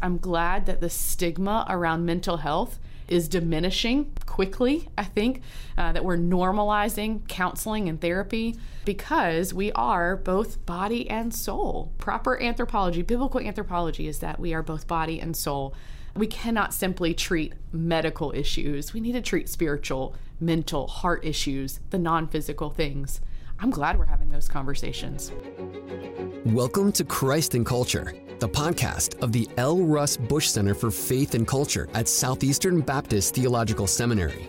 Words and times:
I'm 0.00 0.18
glad 0.18 0.66
that 0.66 0.80
the 0.80 0.90
stigma 0.90 1.66
around 1.68 2.06
mental 2.06 2.36
health 2.36 2.78
is 3.08 3.26
diminishing 3.26 4.12
quickly. 4.26 4.86
I 4.96 5.02
think 5.02 5.42
uh, 5.76 5.90
that 5.90 6.04
we're 6.04 6.16
normalizing 6.16 7.26
counseling 7.26 7.88
and 7.88 8.00
therapy 8.00 8.54
because 8.84 9.52
we 9.52 9.72
are 9.72 10.14
both 10.14 10.64
body 10.66 11.10
and 11.10 11.34
soul. 11.34 11.90
Proper 11.98 12.40
anthropology, 12.40 13.02
biblical 13.02 13.40
anthropology, 13.40 14.06
is 14.06 14.20
that 14.20 14.38
we 14.38 14.54
are 14.54 14.62
both 14.62 14.86
body 14.86 15.20
and 15.20 15.36
soul. 15.36 15.74
We 16.14 16.28
cannot 16.28 16.72
simply 16.72 17.12
treat 17.12 17.54
medical 17.72 18.30
issues. 18.36 18.94
We 18.94 19.00
need 19.00 19.14
to 19.14 19.20
treat 19.20 19.48
spiritual, 19.48 20.14
mental, 20.38 20.86
heart 20.86 21.24
issues, 21.24 21.80
the 21.90 21.98
non 21.98 22.28
physical 22.28 22.70
things. 22.70 23.20
I'm 23.60 23.70
glad 23.70 23.98
we're 23.98 24.04
having 24.04 24.30
those 24.30 24.46
conversations. 24.46 25.32
Welcome 26.44 26.92
to 26.92 27.02
Christ 27.02 27.56
and 27.56 27.66
Culture, 27.66 28.14
the 28.38 28.48
podcast 28.48 29.20
of 29.20 29.32
the 29.32 29.48
L. 29.56 29.78
Russ 29.78 30.16
Bush 30.16 30.48
Center 30.48 30.74
for 30.74 30.92
Faith 30.92 31.34
and 31.34 31.44
Culture 31.44 31.88
at 31.92 32.06
Southeastern 32.06 32.80
Baptist 32.80 33.34
Theological 33.34 33.88
Seminary. 33.88 34.48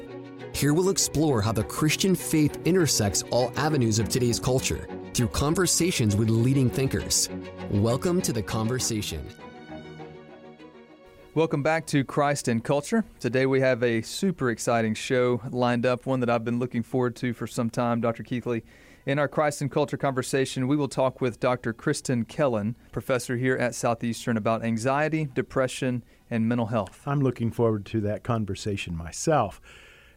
Here 0.53 0.76
we'll 0.76 0.90
explore 0.90 1.41
how 1.41 1.52
the 1.52 1.64
Christian 1.64 2.14
faith 2.14 2.59
intersects 2.66 3.23
all 3.31 3.52
avenues 3.55 3.98
of 3.98 4.09
today's 4.09 4.40
culture 4.40 4.88
through 5.16 5.30
conversations 5.30 6.16
with 6.16 6.30
leading 6.30 6.70
thinkers. 6.70 7.30
Welcome 7.72 8.22
to 8.22 8.31
the 8.31 8.44
conversation. 8.44 9.28
Welcome 11.34 11.64
back 11.64 11.88
to 11.88 12.03
Christ 12.03 12.48
and 12.48 12.64
Culture. 12.64 13.03
Today 13.20 13.48
we 13.48 13.59
have 13.62 13.81
a 13.81 14.03
super 14.03 14.52
exciting 14.52 14.94
show 14.94 15.41
lined 15.50 15.88
up, 15.88 16.05
one 16.05 16.20
that 16.20 16.30
I've 16.30 16.45
been 16.45 16.59
looking 16.59 16.84
forward 16.84 17.16
to 17.17 17.34
for 17.34 17.48
some 17.48 17.72
time. 17.72 18.02
Dr. 18.02 18.23
Keathley 18.23 18.62
in 19.05 19.20
our 19.20 19.27
Christ 19.27 19.62
and 19.62 19.71
Culture 19.71 19.98
conversation, 19.98 20.67
we 20.67 20.76
will 20.76 20.88
talk 20.88 21.21
with 21.21 21.39
Dr. 21.39 21.73
Kristin 21.73 22.27
Kellen, 22.27 22.76
professor 22.91 23.38
here 23.38 23.55
at 23.55 23.75
Southeastern, 23.75 24.38
about 24.38 24.63
anxiety, 24.63 25.30
depression, 25.34 26.03
and 26.30 26.48
mental 26.48 26.67
health. 26.67 27.02
I'm 27.05 27.22
looking 27.22 27.52
forward 27.52 27.85
to 27.88 28.02
that 28.02 28.23
conversation 28.23 28.95
myself. 28.95 29.61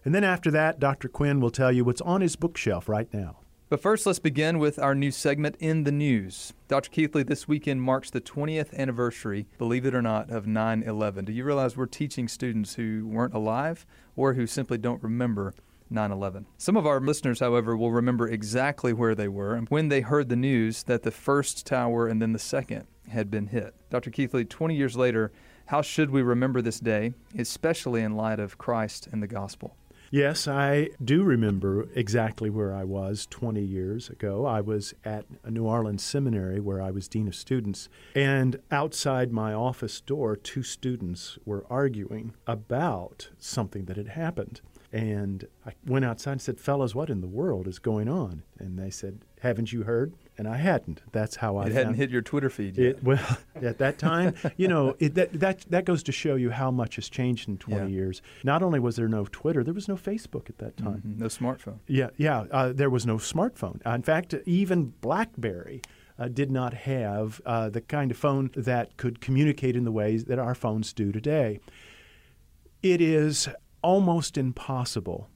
And 0.05 0.15
then 0.15 0.25
after 0.25 0.51
that, 0.51 0.81
Dr. 0.81 1.09
Quinn 1.09 1.41
will 1.41 1.51
tell 1.51 1.71
you 1.71 1.85
what's 1.85 2.01
on 2.01 2.21
his 2.21 2.37
bookshelf 2.37 2.89
right 2.89 3.13
now. 3.13 3.39
But 3.69 3.81
first, 3.81 4.05
let's 4.05 4.19
begin 4.19 4.59
with 4.59 4.79
our 4.79 4.95
new 4.95 5.11
segment, 5.11 5.57
In 5.59 5.85
the 5.85 5.93
News. 5.93 6.53
Dr. 6.69 6.91
Keathley, 6.91 7.27
this 7.27 7.49
weekend 7.49 7.81
marks 7.81 8.11
the 8.11 8.21
20th 8.21 8.75
anniversary, 8.75 9.47
believe 9.57 9.87
it 9.87 9.95
or 9.95 10.03
not, 10.03 10.29
of 10.29 10.47
9 10.47 10.83
11. 10.83 11.25
Do 11.25 11.33
you 11.33 11.43
realize 11.43 11.75
we're 11.75 11.87
teaching 11.87 12.29
students 12.29 12.75
who 12.75 13.07
weren't 13.07 13.33
alive 13.33 13.87
or 14.15 14.35
who 14.35 14.47
simply 14.47 14.77
don't 14.77 15.03
remember 15.03 15.55
9 15.93 16.11
11. 16.11 16.47
Some 16.59 16.77
of 16.77 16.87
our 16.87 17.01
listeners, 17.01 17.41
however, 17.41 17.77
will 17.77 17.93
remember 17.93 18.29
exactly 18.29 18.93
where 18.93 19.15
they 19.15 19.29
were 19.29 19.59
when 19.69 19.89
they 19.89 20.01
heard 20.01 20.29
the 20.29 20.37
news 20.37 20.83
that 20.85 21.03
the 21.03 21.11
first 21.11 21.67
tower 21.67 22.07
and 22.07 22.21
then 22.21 22.33
the 22.33 22.39
second 22.39 22.87
had 23.09 23.31
been 23.31 23.49
hit. 23.49 23.75
Dr. 23.91 24.11
Keathley, 24.11 24.49
20 24.49 24.75
years 24.75 24.97
later, 24.97 25.33
how 25.67 25.83
should 25.83 26.11
we 26.11 26.23
remember 26.23 26.61
this 26.61 26.81
day, 26.81 27.13
especially 27.39 28.03
in 28.03 28.17
light 28.17 28.41
of 28.41 28.59
Christ 28.59 29.09
and 29.13 29.23
the 29.23 29.27
gospel? 29.27 29.77
Yes, 30.15 30.47
I 30.47 30.91
do 31.03 31.23
remember 31.23 31.89
exactly 31.95 32.51
where 32.51 32.75
I 32.75 32.85
was 32.85 33.27
20 33.31 33.63
years 33.63 34.11
ago. 34.11 34.45
I 34.45 34.61
was 34.61 34.93
at 35.07 35.25
a 35.43 35.51
New 35.51 35.65
Orleans 35.65 36.05
seminary 36.05 36.61
where 36.61 36.83
I 36.83 36.91
was 36.91 37.09
dean 37.09 37.29
of 37.29 37.35
students, 37.35 37.89
and 38.15 38.61
outside 38.71 39.33
my 39.33 39.55
office 39.55 40.03
door, 40.03 40.37
two 40.37 40.63
students 40.63 41.39
were 41.47 41.65
arguing 41.71 42.35
about 42.47 43.31
something 43.39 43.87
that 43.87 43.97
had 43.97 44.09
happened. 44.09 44.61
And 44.93 45.47
I 45.67 45.73
went 45.87 46.05
outside 46.05 46.33
and 46.33 46.43
said, 46.43 46.61
Fellas, 46.61 46.95
what 46.95 47.09
in 47.09 47.23
the 47.23 47.27
world 47.27 47.67
is 47.67 47.79
going 47.79 48.09
on? 48.11 48.43
And 48.59 48.79
they 48.79 48.91
said, 48.91 49.21
Haven't 49.41 49.73
you 49.73 49.85
heard? 49.85 50.13
And 50.37 50.47
I 50.47 50.57
hadn't. 50.59 51.01
That's 51.13 51.37
how 51.37 51.57
I 51.57 51.67
It 51.67 51.73
hadn't 51.73 51.95
hit 51.95 52.11
your 52.11 52.21
Twitter 52.21 52.51
feed 52.51 52.77
yet. 52.77 52.87
It, 52.97 53.05
well, 53.05 53.39
at 53.63 53.79
that 53.79 53.99
time, 53.99 54.35
you 54.59 54.69
know, 54.69 54.95
it, 54.99 55.15
that, 55.15 55.33
that, 55.41 55.61
that 55.71 55.85
goes 55.87 56.03
to 56.05 56.13
show 56.13 56.35
you 56.35 56.51
how 56.51 56.71
much 56.71 56.97
has 56.97 57.09
changed 57.09 57.49
in 57.49 57.57
20 57.57 57.81
Yeah. 57.85 57.89
years. 57.89 58.21
Not 58.45 58.63
only 58.63 58.81
was 58.81 58.97
there 58.97 59.09
no 59.09 59.25
Twitter, 59.31 59.65
there 59.65 59.73
was 59.75 59.89
no 59.89 59.97
Facebook 59.97 60.51
at 60.51 60.59
that 60.59 60.77
time. 60.77 61.03
Mhm, 61.07 61.19
No 61.19 61.27
smartphone. 61.27 61.79
Yeah, 61.87 62.11
yeah. 62.19 62.45
Uh, 62.51 62.73
there 62.73 62.91
was 62.91 63.07
no 63.07 63.17
smartphone. 63.17 63.81
Uh, 63.87 63.91
in 63.91 64.03
fact, 64.03 64.35
even 64.45 64.93
BlackBerry 65.01 65.81
uh, 66.19 66.29
did 66.29 66.51
not 66.51 66.75
have 66.75 67.41
uh, 67.47 67.71
the 67.71 67.81
kind 67.81 68.11
of 68.11 68.19
phone 68.19 68.51
that 68.57 68.97
could 68.99 69.21
communicate 69.23 69.75
in 69.75 69.85
the 69.85 69.93
ways 69.93 70.27
that 70.27 70.39
our 70.39 70.55
phones 70.55 70.93
do 70.93 71.13
today. 71.13 71.61
It 72.83 73.01
is 73.01 73.49
almost 73.83 74.39
impossible 74.39 75.29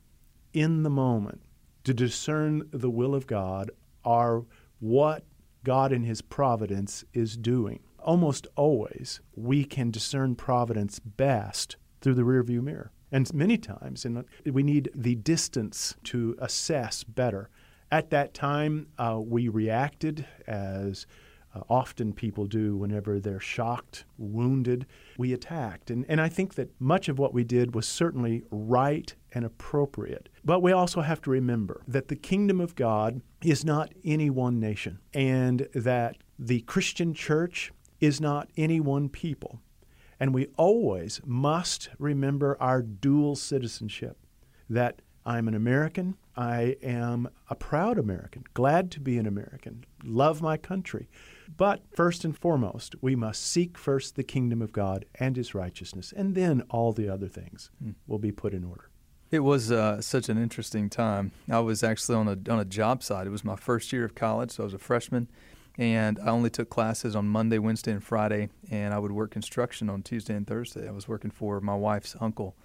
in 0.53 0.83
the 0.83 0.91
moment 0.91 1.43
to 1.85 1.95
discern 1.95 2.69
the 2.73 2.91
will 2.91 3.15
of 3.15 3.27
God 3.27 3.71
or 4.05 4.47
what 4.81 5.25
God 5.65 5.93
in 5.93 6.05
His 6.05 6.23
providence 6.23 7.05
is 7.13 7.37
doing. 7.37 7.81
Almost 7.99 8.47
always, 8.57 9.21
we 9.35 9.65
can 9.65 9.91
discern 9.91 10.37
providence 10.37 10.99
best 11.01 11.77
through 12.01 12.15
the 12.15 12.23
rearview 12.23 12.63
mirror. 12.63 12.93
And 13.13 13.33
many 13.35 13.57
times, 13.57 14.05
and 14.05 14.25
we 14.45 14.63
need 14.63 14.91
the 14.95 15.15
distance 15.17 15.97
to 16.05 16.37
assess 16.39 17.05
better. 17.05 17.51
At 17.91 18.11
that 18.11 18.35
time, 18.35 18.89
uh, 18.99 19.21
we 19.25 19.49
reacted 19.49 20.27
as 20.47 21.07
uh, 21.57 21.61
often 21.71 22.13
people 22.13 22.47
do 22.47 22.77
whenever 22.77 23.19
they're 23.19 23.41
shocked, 23.41 24.05
wounded. 24.19 24.87
We 25.17 25.33
attacked. 25.33 25.91
And, 25.91 26.05
and 26.09 26.21
I 26.21 26.29
think 26.29 26.55
that 26.55 26.71
much 26.79 27.09
of 27.09 27.19
what 27.19 27.33
we 27.33 27.45
did 27.45 27.75
was 27.75 27.87
certainly 27.87 28.43
right 28.51 29.15
and 29.33 29.45
appropriate. 29.45 30.29
But 30.45 30.61
we 30.61 30.73
also 30.73 31.01
have 31.01 31.23
to 31.23 31.31
remember 31.31 31.83
that 31.89 32.09
the 32.09 32.17
kingdom 32.17 32.61
of 32.61 32.75
God 32.75 33.23
is 33.43 33.65
not 33.65 33.93
any 34.05 34.29
one 34.29 34.61
nation, 34.61 34.99
and 35.15 35.69
that 35.75 36.17
the 36.39 36.61
Christian 36.63 37.15
church 37.15 37.73
is 38.01 38.21
not 38.21 38.49
any 38.57 38.81
one 38.81 39.09
people. 39.09 39.61
And 40.21 40.35
we 40.35 40.49
always 40.57 41.21
must 41.25 41.89
remember 41.99 42.57
our 42.61 42.83
dual 42.83 43.37
citizenship 43.37 44.19
that 44.69 45.01
I'm 45.25 45.49
an 45.49 45.55
American, 45.55 46.17
I 46.37 46.77
am 46.83 47.29
a 47.51 47.55
proud 47.55 47.99
American, 47.99 48.45
glad 48.55 48.91
to 48.93 49.01
be 49.01 49.19
an 49.19 49.27
American, 49.27 49.85
love 50.05 50.41
my 50.41 50.57
country. 50.57 51.09
But 51.55 51.83
first 51.95 52.25
and 52.25 52.37
foremost, 52.37 52.95
we 53.01 53.15
must 53.15 53.43
seek 53.43 53.79
first 53.79 54.17
the 54.17 54.25
kingdom 54.25 54.63
of 54.63 54.73
God 54.73 55.05
and 55.15 55.37
his 55.37 55.55
righteousness, 55.55 56.13
and 56.17 56.35
then 56.35 56.63
all 56.71 56.93
the 56.93 57.09
other 57.09 57.29
things 57.29 57.71
will 58.07 58.19
be 58.19 58.33
put 58.33 58.53
in 58.53 58.65
order. 58.65 58.91
It 59.31 59.41
was 59.41 59.73
uh, 59.73 60.01
such 60.01 60.29
an 60.29 60.39
interesting 60.39 60.89
time. 60.89 61.33
I 61.51 61.59
was 61.61 61.83
actually 61.83 62.17
on 62.17 62.29
a 62.29 62.53
on 62.53 62.61
a 62.61 62.65
job 62.65 63.03
site. 63.03 63.27
It 63.27 63.31
was 63.31 63.45
my 63.45 63.57
first 63.57 63.93
year 63.93 64.05
of 64.05 64.15
college, 64.15 64.53
so 64.53 64.63
I 64.63 64.65
was 64.65 64.75
a 64.75 64.79
freshman, 64.79 65.29
and 65.77 66.19
I 66.21 66.29
only 66.29 66.51
took 66.51 66.71
classes 66.71 67.17
on 67.17 67.27
Monday, 67.27 67.59
Wednesday, 67.59 67.93
and 67.93 68.03
Friday, 68.03 68.51
and 68.71 68.95
I 68.95 68.99
would 68.99 69.13
work 69.13 69.33
construction 69.33 69.91
on 69.91 70.03
Tuesday 70.03 70.35
and 70.35 70.47
Thursday. 70.47 70.87
I 70.87 70.93
was 70.93 71.09
working 71.09 71.31
for 71.31 71.61
my 71.61 71.75
wife's 71.75 72.15
uncle, 72.21 72.57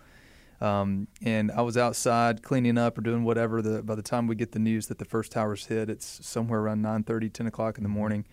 um, 0.59 1.07
and 1.23 1.51
I 1.51 1.61
was 1.61 1.77
outside 1.77 2.43
cleaning 2.43 2.77
up 2.77 2.95
or 2.95 3.01
doing 3.01 3.23
whatever. 3.23 3.63
The, 3.63 3.81
by 3.81 3.95
the 3.95 4.03
time 4.03 4.27
we 4.27 4.35
get 4.35 4.51
the 4.51 4.59
news 4.59 4.85
that 4.87 4.99
the 4.99 5.05
first 5.05 5.31
tower's 5.31 5.65
hit, 5.65 5.89
it's 5.89 6.25
somewhere 6.25 6.59
around 6.59 6.83
9:30, 6.83 7.33
10 7.33 7.47
o'clock 7.47 7.77
in 7.77 7.83
the 7.83 7.89
morning 7.89 8.25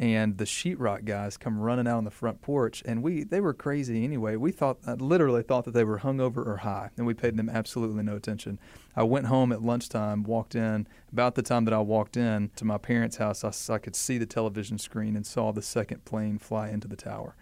and 0.00 0.38
the 0.38 0.44
sheetrock 0.44 1.04
guys 1.04 1.36
come 1.36 1.58
running 1.58 1.88
out 1.88 1.96
on 1.96 2.04
the 2.04 2.10
front 2.10 2.40
porch 2.40 2.82
and 2.86 3.02
we 3.02 3.24
they 3.24 3.40
were 3.40 3.52
crazy 3.52 4.04
anyway. 4.04 4.36
We 4.36 4.52
thought 4.52 4.78
I 4.86 4.92
literally 4.92 5.42
thought 5.42 5.64
that 5.64 5.74
they 5.74 5.84
were 5.84 5.98
hungover 5.98 6.46
or 6.46 6.58
high 6.58 6.90
and 6.96 7.06
we 7.06 7.14
paid 7.14 7.36
them 7.36 7.48
absolutely 7.48 8.04
no 8.04 8.14
attention. 8.14 8.60
I 8.94 9.02
went 9.02 9.26
home 9.26 9.50
at 9.52 9.62
lunchtime 9.62 10.22
walked 10.22 10.54
in. 10.54 10.86
About 11.12 11.34
the 11.34 11.42
time 11.42 11.64
that 11.64 11.74
i 11.74 11.78
walked 11.78 12.16
in 12.16 12.50
to 12.56 12.64
my 12.64 12.78
parents 12.78 13.16
house 13.16 13.70
I 13.70 13.78
could 13.78 13.96
see 13.96 14.18
the 14.18 14.26
television 14.26 14.78
screen 14.78 15.16
and 15.16 15.26
saw 15.26 15.52
the 15.52 15.62
second 15.62 16.04
plane 16.04 16.38
fly 16.38 16.68
into 16.68 16.86
the 16.86 16.96
tower. 16.96 17.34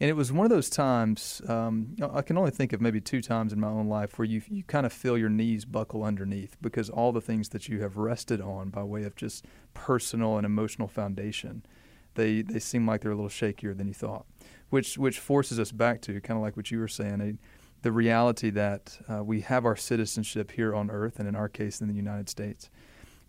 And 0.00 0.10
it 0.10 0.14
was 0.14 0.32
one 0.32 0.44
of 0.44 0.50
those 0.50 0.68
times 0.68 1.40
um, 1.48 1.94
I 2.12 2.22
can 2.22 2.36
only 2.36 2.50
think 2.50 2.72
of 2.72 2.80
maybe 2.80 3.00
two 3.00 3.22
times 3.22 3.52
in 3.52 3.60
my 3.60 3.68
own 3.68 3.86
life 3.86 4.18
where 4.18 4.26
you 4.26 4.42
you 4.48 4.64
kind 4.64 4.84
of 4.84 4.92
feel 4.92 5.16
your 5.16 5.28
knees 5.28 5.64
buckle 5.64 6.02
underneath 6.02 6.56
because 6.60 6.90
all 6.90 7.12
the 7.12 7.20
things 7.20 7.50
that 7.50 7.68
you 7.68 7.82
have 7.82 7.96
rested 7.96 8.40
on 8.40 8.70
by 8.70 8.82
way 8.82 9.04
of 9.04 9.14
just 9.14 9.44
personal 9.74 10.36
and 10.36 10.44
emotional 10.44 10.88
foundation 10.88 11.64
they 12.14 12.42
they 12.42 12.58
seem 12.58 12.86
like 12.86 13.00
they're 13.00 13.12
a 13.12 13.16
little 13.16 13.30
shakier 13.30 13.76
than 13.76 13.88
you 13.88 13.94
thought, 13.94 14.26
which 14.70 14.98
which 14.98 15.18
forces 15.18 15.58
us 15.58 15.72
back 15.72 16.00
to 16.02 16.20
kind 16.20 16.36
of 16.36 16.42
like 16.42 16.56
what 16.56 16.70
you 16.70 16.78
were 16.78 16.88
saying, 16.88 17.20
a, 17.20 17.34
the 17.82 17.92
reality 17.92 18.50
that 18.50 18.98
uh, 19.08 19.22
we 19.22 19.42
have 19.42 19.64
our 19.64 19.76
citizenship 19.76 20.52
here 20.52 20.74
on 20.74 20.90
Earth, 20.90 21.18
and 21.18 21.28
in 21.28 21.36
our 21.36 21.48
case, 21.48 21.80
in 21.80 21.88
the 21.88 21.94
United 21.94 22.28
States, 22.28 22.70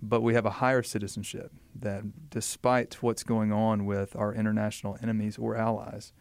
but 0.01 0.21
we 0.21 0.33
have 0.33 0.45
a 0.45 0.51
higher 0.51 0.83
citizenship 0.83 1.51
that, 1.77 2.29
despite 2.29 3.03
what's 3.03 3.23
going 3.23 3.51
on 3.51 3.85
with 3.85 4.15
our 4.15 4.33
international 4.33 4.97
enemies 5.01 5.37
or 5.37 5.55
allies, 5.55 6.13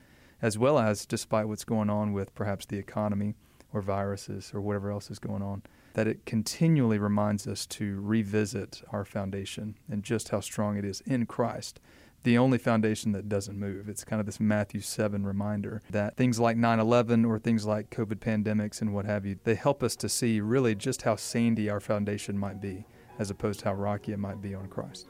as 0.42 0.58
well 0.58 0.78
as 0.78 1.06
despite 1.06 1.48
what's 1.48 1.64
going 1.64 1.90
on 1.90 2.12
with 2.12 2.34
perhaps 2.34 2.66
the 2.66 2.78
economy 2.78 3.34
or 3.72 3.80
viruses 3.80 4.52
or 4.54 4.60
whatever 4.60 4.90
else 4.90 5.10
is 5.10 5.18
going 5.18 5.42
on, 5.42 5.62
that 5.94 6.08
it 6.08 6.26
continually 6.26 6.98
reminds 6.98 7.46
us 7.46 7.66
to 7.66 8.00
revisit 8.00 8.82
our 8.90 9.04
foundation 9.04 9.76
and 9.88 10.02
just 10.02 10.30
how 10.30 10.40
strong 10.40 10.76
it 10.76 10.84
is 10.84 11.00
in 11.06 11.24
Christ 11.24 11.80
the 12.24 12.38
only 12.38 12.56
foundation 12.56 13.12
that 13.12 13.28
doesn't 13.28 13.58
move. 13.58 13.86
It's 13.88 14.02
kind 14.02 14.18
of 14.18 14.26
this 14.26 14.40
Matthew 14.40 14.80
7 14.80 15.24
reminder 15.26 15.82
that 15.90 16.16
things 16.16 16.40
like 16.40 16.56
9 16.56 16.80
11 16.80 17.24
or 17.24 17.38
things 17.38 17.66
like 17.66 17.90
COVID 17.90 18.16
pandemics 18.16 18.80
and 18.80 18.94
what 18.94 19.04
have 19.04 19.26
you, 19.26 19.38
they 19.44 19.54
help 19.54 19.82
us 19.82 19.94
to 19.96 20.08
see 20.08 20.40
really 20.40 20.74
just 20.74 21.02
how 21.02 21.16
sandy 21.16 21.68
our 21.68 21.80
foundation 21.80 22.38
might 22.38 22.60
be 22.60 22.86
as 23.18 23.30
opposed 23.30 23.60
to 23.60 23.66
how 23.66 23.74
rocky 23.74 24.12
it 24.12 24.18
might 24.18 24.40
be 24.40 24.54
on 24.54 24.66
Christ. 24.68 25.06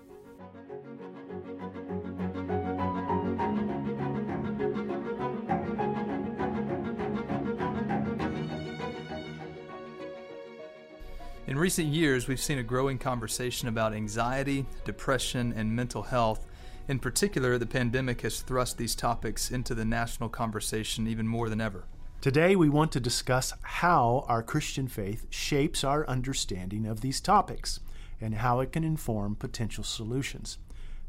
In 11.46 11.58
recent 11.58 11.86
years, 11.86 12.26
we've 12.26 12.40
seen 12.40 12.58
a 12.58 12.64
growing 12.64 12.98
conversation 12.98 13.68
about 13.68 13.94
anxiety, 13.94 14.66
depression, 14.84 15.54
and 15.56 15.70
mental 15.70 16.02
health 16.02 16.44
in 16.88 16.98
particular, 16.98 17.56
the 17.56 17.66
pandemic 17.66 18.20
has 18.20 18.40
thrust 18.40 18.76
these 18.76 18.94
topics 18.94 19.50
into 19.50 19.74
the 19.74 19.84
national 19.84 20.28
conversation 20.28 21.06
even 21.06 21.26
more 21.26 21.48
than 21.48 21.60
ever. 21.60 21.84
Today, 22.20 22.56
we 22.56 22.68
want 22.68 22.92
to 22.92 23.00
discuss 23.00 23.52
how 23.62 24.24
our 24.28 24.42
Christian 24.42 24.88
faith 24.88 25.26
shapes 25.30 25.84
our 25.84 26.06
understanding 26.08 26.86
of 26.86 27.00
these 27.00 27.20
topics 27.20 27.80
and 28.20 28.36
how 28.36 28.60
it 28.60 28.72
can 28.72 28.84
inform 28.84 29.34
potential 29.34 29.84
solutions. 29.84 30.58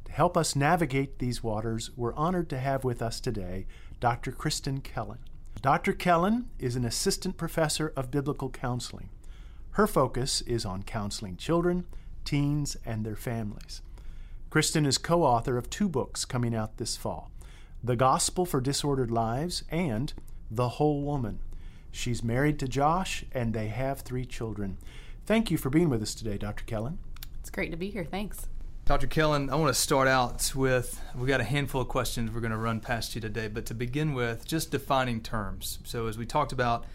To 0.06 0.12
help 0.12 0.38
us 0.38 0.56
navigate 0.56 1.20
these 1.20 1.44
waters, 1.44 1.92
we're 1.96 2.14
honored 2.16 2.50
to 2.50 2.60
have 2.60 2.84
with 2.84 3.02
us 3.02 3.20
today 3.20 3.66
Dr. 4.00 4.32
Kristin 4.32 4.84
Kellen. 4.84 5.20
Dr. 5.62 5.94
Kellen 5.94 6.50
is 6.60 6.76
an 6.76 6.86
assistant 6.86 7.38
professor 7.38 7.94
of 7.96 8.12
biblical 8.12 8.50
counseling. 8.50 9.10
Her 9.72 9.88
focus 9.88 10.42
is 10.42 10.66
on 10.66 10.84
counseling 10.84 11.38
children, 11.38 11.86
teens, 12.24 12.78
and 12.86 13.06
their 13.06 13.16
families. 13.16 13.82
Kristin 14.56 14.88
is 14.88 14.98
co 14.98 15.24
author 15.24 15.58
of 15.58 15.70
two 15.70 15.90
books 15.90 16.24
coming 16.24 16.56
out 16.56 16.78
this 16.78 16.96
fall 16.96 17.30
The 17.84 17.98
Gospel 17.98 18.46
for 18.46 18.62
Disordered 18.62 19.12
Lives 19.12 19.66
and 19.70 20.14
The 20.50 20.70
Whole 20.70 21.02
Woman. 21.02 21.40
She's 21.92 22.24
married 22.24 22.58
to 22.60 22.68
Josh, 22.70 23.26
and 23.34 23.54
they 23.54 23.68
have 23.68 24.00
three 24.00 24.26
children. 24.26 24.78
Thank 25.26 25.52
you 25.52 25.58
for 25.58 25.70
being 25.70 25.90
with 25.90 26.02
us 26.02 26.16
today, 26.16 26.38
Dr. 26.38 26.64
Kellen. 26.64 27.00
It's 27.42 27.50
great 27.50 27.70
to 27.72 27.76
be 27.76 27.90
here. 27.90 28.06
Thanks. 28.06 28.48
Dr. 28.86 29.08
Kellen, 29.08 29.50
I 29.50 29.56
want 29.56 29.76
to 29.76 29.82
start 29.82 30.08
out 30.08 30.54
with 30.56 31.02
we've 31.14 31.28
got 31.28 31.42
a 31.42 31.44
handful 31.44 31.82
of 31.82 31.90
questions 31.90 32.32
we're 32.32 32.40
going 32.40 32.52
to 32.52 32.58
run 32.58 32.80
past 32.80 33.14
you 33.14 33.20
today, 33.20 33.50
but 33.50 33.66
to 33.66 33.74
begin 33.74 34.14
with, 34.14 34.48
just 34.48 34.72
defining 34.72 35.20
terms. 35.20 35.80
So, 35.84 36.08
as 36.08 36.18
we 36.18 36.26
talked 36.26 36.54
about, 36.54 36.86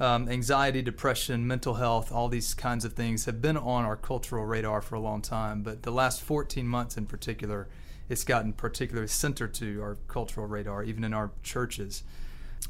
um, 0.00 0.28
anxiety, 0.28 0.82
depression, 0.82 1.46
mental 1.46 1.74
health, 1.74 2.12
all 2.12 2.28
these 2.28 2.54
kinds 2.54 2.84
of 2.84 2.92
things 2.92 3.24
have 3.24 3.42
been 3.42 3.56
on 3.56 3.84
our 3.84 3.96
cultural 3.96 4.44
radar 4.44 4.80
for 4.80 4.94
a 4.94 5.00
long 5.00 5.22
time. 5.22 5.62
But 5.62 5.82
the 5.82 5.90
last 5.90 6.22
14 6.22 6.66
months 6.66 6.96
in 6.96 7.06
particular, 7.06 7.68
it's 8.08 8.24
gotten 8.24 8.52
particularly 8.52 9.08
centered 9.08 9.54
to 9.54 9.82
our 9.82 9.96
cultural 10.06 10.46
radar, 10.46 10.84
even 10.84 11.02
in 11.04 11.12
our 11.12 11.32
churches. 11.42 12.04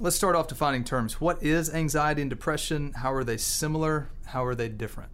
Let's 0.00 0.16
start 0.16 0.36
off 0.36 0.48
defining 0.48 0.84
terms. 0.84 1.20
What 1.20 1.42
is 1.42 1.72
anxiety 1.72 2.22
and 2.22 2.30
depression? 2.30 2.92
How 2.94 3.12
are 3.12 3.24
they 3.24 3.36
similar? 3.36 4.08
How 4.26 4.44
are 4.44 4.54
they 4.54 4.68
different? 4.68 5.10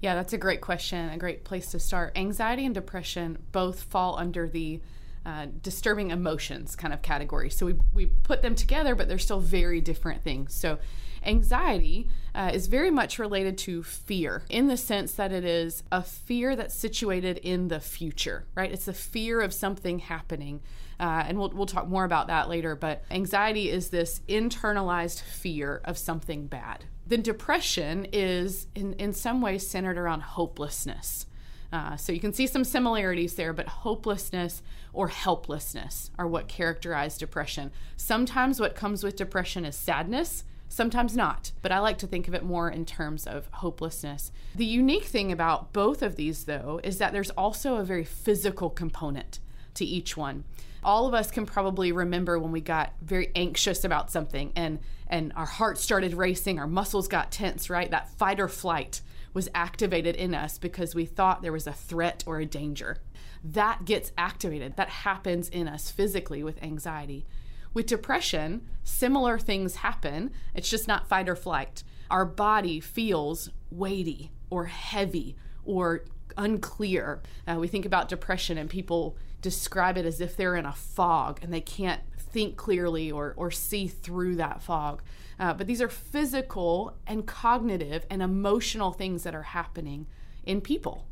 Yeah, 0.00 0.14
that's 0.14 0.32
a 0.32 0.38
great 0.38 0.60
question, 0.60 1.10
a 1.10 1.16
great 1.16 1.44
place 1.44 1.70
to 1.70 1.78
start. 1.78 2.12
Anxiety 2.16 2.66
and 2.66 2.74
depression 2.74 3.38
both 3.52 3.84
fall 3.84 4.18
under 4.18 4.48
the 4.48 4.80
uh, 5.24 5.46
disturbing 5.62 6.10
emotions 6.10 6.74
kind 6.74 6.92
of 6.92 7.00
category. 7.02 7.48
So 7.48 7.66
we, 7.66 7.74
we 7.92 8.06
put 8.06 8.42
them 8.42 8.56
together, 8.56 8.96
but 8.96 9.08
they're 9.08 9.18
still 9.18 9.38
very 9.38 9.80
different 9.80 10.24
things. 10.24 10.52
So 10.54 10.78
Anxiety 11.24 12.08
uh, 12.34 12.50
is 12.52 12.66
very 12.66 12.90
much 12.90 13.18
related 13.18 13.58
to 13.58 13.82
fear 13.82 14.42
in 14.48 14.66
the 14.68 14.76
sense 14.76 15.12
that 15.14 15.32
it 15.32 15.44
is 15.44 15.82
a 15.92 16.02
fear 16.02 16.56
that's 16.56 16.74
situated 16.74 17.38
in 17.38 17.68
the 17.68 17.80
future, 17.80 18.46
right? 18.54 18.72
It's 18.72 18.86
the 18.86 18.92
fear 18.92 19.40
of 19.40 19.52
something 19.52 20.00
happening. 20.00 20.60
Uh, 20.98 21.24
and 21.26 21.38
we'll, 21.38 21.50
we'll 21.50 21.66
talk 21.66 21.88
more 21.88 22.04
about 22.04 22.28
that 22.28 22.48
later. 22.48 22.76
But 22.76 23.04
anxiety 23.10 23.70
is 23.70 23.90
this 23.90 24.20
internalized 24.28 25.20
fear 25.20 25.80
of 25.84 25.98
something 25.98 26.46
bad. 26.46 26.84
Then 27.06 27.22
depression 27.22 28.06
is, 28.12 28.68
in, 28.74 28.94
in 28.94 29.12
some 29.12 29.40
ways, 29.40 29.66
centered 29.66 29.98
around 29.98 30.22
hopelessness. 30.22 31.26
Uh, 31.72 31.96
so 31.96 32.12
you 32.12 32.20
can 32.20 32.34
see 32.34 32.46
some 32.46 32.64
similarities 32.64 33.34
there, 33.34 33.52
but 33.52 33.66
hopelessness 33.66 34.62
or 34.92 35.08
helplessness 35.08 36.10
are 36.18 36.28
what 36.28 36.46
characterize 36.46 37.16
depression. 37.16 37.72
Sometimes 37.96 38.60
what 38.60 38.76
comes 38.76 39.02
with 39.02 39.16
depression 39.16 39.64
is 39.64 39.74
sadness, 39.74 40.44
sometimes 40.72 41.16
not. 41.16 41.52
But 41.60 41.70
I 41.70 41.78
like 41.78 41.98
to 41.98 42.06
think 42.06 42.26
of 42.28 42.34
it 42.34 42.42
more 42.42 42.70
in 42.70 42.84
terms 42.84 43.26
of 43.26 43.48
hopelessness. 43.52 44.32
The 44.54 44.64
unique 44.64 45.04
thing 45.04 45.30
about 45.30 45.72
both 45.72 46.02
of 46.02 46.16
these, 46.16 46.44
though, 46.44 46.80
is 46.82 46.98
that 46.98 47.12
there's 47.12 47.30
also 47.30 47.76
a 47.76 47.84
very 47.84 48.04
physical 48.04 48.70
component 48.70 49.38
to 49.74 49.84
each 49.84 50.16
one. 50.16 50.44
All 50.82 51.06
of 51.06 51.14
us 51.14 51.30
can 51.30 51.46
probably 51.46 51.92
remember 51.92 52.38
when 52.38 52.52
we 52.52 52.60
got 52.60 52.92
very 53.02 53.30
anxious 53.36 53.84
about 53.84 54.10
something 54.10 54.52
and 54.56 54.80
and 55.06 55.30
our 55.36 55.46
heart 55.46 55.76
started 55.76 56.14
racing, 56.14 56.58
our 56.58 56.66
muscles 56.66 57.06
got 57.06 57.30
tense, 57.30 57.68
right? 57.68 57.90
That 57.90 58.08
fight 58.08 58.40
or 58.40 58.48
flight 58.48 59.02
was 59.34 59.46
activated 59.54 60.16
in 60.16 60.34
us 60.34 60.56
because 60.56 60.94
we 60.94 61.04
thought 61.04 61.42
there 61.42 61.52
was 61.52 61.66
a 61.66 61.72
threat 61.72 62.24
or 62.26 62.40
a 62.40 62.46
danger. 62.46 62.96
That 63.44 63.84
gets 63.84 64.12
activated. 64.16 64.76
That 64.76 64.88
happens 64.88 65.50
in 65.50 65.68
us 65.68 65.90
physically 65.90 66.42
with 66.42 66.62
anxiety. 66.62 67.26
With 67.74 67.86
depression, 67.86 68.66
similar 68.84 69.38
things 69.38 69.76
happen. 69.76 70.30
It's 70.54 70.70
just 70.70 70.88
not 70.88 71.08
fight 71.08 71.28
or 71.28 71.36
flight. 71.36 71.82
Our 72.10 72.24
body 72.24 72.80
feels 72.80 73.50
weighty 73.70 74.32
or 74.50 74.66
heavy 74.66 75.36
or 75.64 76.04
unclear. 76.36 77.22
Uh, 77.46 77.56
we 77.58 77.68
think 77.68 77.86
about 77.86 78.08
depression 78.08 78.58
and 78.58 78.68
people 78.68 79.16
describe 79.40 79.96
it 79.96 80.04
as 80.04 80.20
if 80.20 80.36
they're 80.36 80.56
in 80.56 80.66
a 80.66 80.72
fog 80.72 81.40
and 81.42 81.52
they 81.52 81.60
can't 81.60 82.02
think 82.18 82.56
clearly 82.56 83.10
or, 83.10 83.34
or 83.36 83.50
see 83.50 83.86
through 83.88 84.36
that 84.36 84.62
fog. 84.62 85.02
Uh, 85.38 85.52
but 85.52 85.66
these 85.66 85.82
are 85.82 85.88
physical 85.88 86.96
and 87.06 87.26
cognitive 87.26 88.06
and 88.10 88.22
emotional 88.22 88.92
things 88.92 89.22
that 89.24 89.34
are 89.34 89.42
happening 89.42 90.06
in 90.44 90.60
people. 90.60 91.06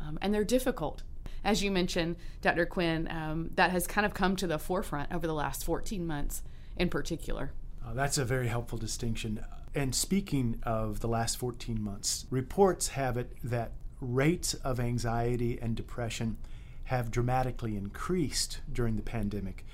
Um, 0.00 0.18
and 0.22 0.32
they're 0.32 0.44
difficult 0.44 1.02
as 1.44 1.62
you 1.62 1.70
mentioned, 1.70 2.16
Dr. 2.40 2.66
Quinn, 2.66 3.08
um, 3.10 3.50
that 3.54 3.70
has 3.70 3.86
kind 3.86 4.06
of 4.06 4.14
come 4.14 4.36
to 4.36 4.46
the 4.46 4.58
forefront 4.58 5.12
over 5.12 5.26
the 5.26 5.34
last 5.34 5.64
14 5.64 6.06
months 6.06 6.42
in 6.76 6.88
particular. 6.88 7.52
Uh, 7.84 7.94
that's 7.94 8.18
a 8.18 8.24
very 8.24 8.48
helpful 8.48 8.78
distinction. 8.78 9.44
And 9.74 9.94
speaking 9.94 10.60
of 10.62 11.00
the 11.00 11.08
last 11.08 11.36
14 11.36 11.82
months, 11.82 12.26
reports 12.30 12.88
have 12.88 13.16
it 13.16 13.36
that 13.42 13.72
rates 14.00 14.54
of 14.54 14.78
anxiety 14.78 15.58
and 15.60 15.74
depression 15.74 16.38
have 16.84 17.10
dramatically 17.10 17.76
increased 17.76 18.60
during 18.72 18.96
the 18.96 19.02
pandemic. 19.02 19.64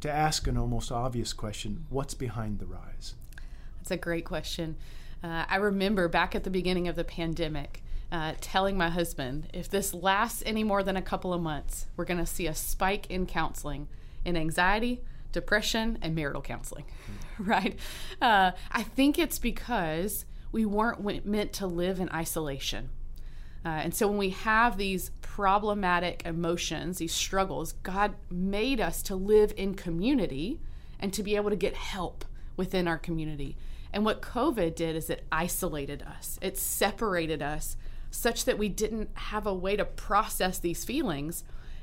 To 0.00 0.10
ask 0.10 0.46
an 0.46 0.56
almost 0.56 0.90
obvious 0.90 1.32
question, 1.32 1.86
what's 1.88 2.14
behind 2.14 2.58
the 2.58 2.66
rise? 2.66 3.14
That's 3.78 3.90
a 3.90 3.96
great 3.96 4.24
question. 4.24 4.76
Uh, 5.22 5.44
I 5.48 5.56
remember 5.56 6.08
back 6.08 6.34
at 6.34 6.44
the 6.44 6.50
beginning 6.50 6.88
of 6.88 6.96
the 6.96 7.04
pandemic, 7.04 7.82
uh, 8.12 8.34
telling 8.40 8.76
my 8.76 8.88
husband 8.88 9.48
if 9.52 9.68
this 9.68 9.94
lasts 9.94 10.42
any 10.46 10.64
more 10.64 10.82
than 10.82 10.96
a 10.96 11.02
couple 11.02 11.32
of 11.32 11.42
months, 11.42 11.86
we're 11.96 12.04
going 12.04 12.18
to 12.18 12.26
see 12.26 12.46
a 12.46 12.54
spike 12.54 13.10
in 13.10 13.26
counseling 13.26 13.88
in 14.24 14.36
anxiety, 14.36 15.02
depression, 15.32 15.98
and 16.00 16.14
marital 16.14 16.42
counseling. 16.42 16.84
Mm. 16.84 17.24
right? 17.46 17.78
Uh, 18.22 18.52
I 18.70 18.82
think 18.82 19.18
it's 19.18 19.38
because 19.38 20.24
we 20.52 20.64
weren't 20.64 21.26
meant 21.26 21.52
to 21.54 21.66
live 21.66 22.00
in 22.00 22.08
isolation. 22.10 22.90
Uh, 23.64 23.68
and 23.68 23.94
so 23.94 24.06
when 24.06 24.18
we 24.18 24.30
have 24.30 24.76
these 24.76 25.10
problematic 25.22 26.22
emotions, 26.26 26.98
these 26.98 27.14
struggles, 27.14 27.72
God 27.82 28.14
made 28.30 28.80
us 28.80 29.02
to 29.04 29.16
live 29.16 29.52
in 29.56 29.74
community 29.74 30.60
and 31.00 31.12
to 31.14 31.22
be 31.22 31.34
able 31.34 31.50
to 31.50 31.56
get 31.56 31.74
help 31.74 32.24
within 32.56 32.86
our 32.86 32.98
community. 32.98 33.56
And 33.92 34.04
what 34.04 34.20
COVID 34.20 34.74
did 34.74 34.96
is 34.96 35.08
it 35.08 35.24
isolated 35.32 36.02
us, 36.02 36.38
it 36.42 36.58
separated 36.58 37.42
us 37.42 37.76
such 38.14 38.44
that 38.44 38.58
we 38.58 38.68
didn't 38.68 39.10
have 39.14 39.46
a 39.46 39.54
way 39.54 39.76
to 39.76 39.84
process 39.84 40.58
these 40.58 40.84
feelings. 40.84 41.42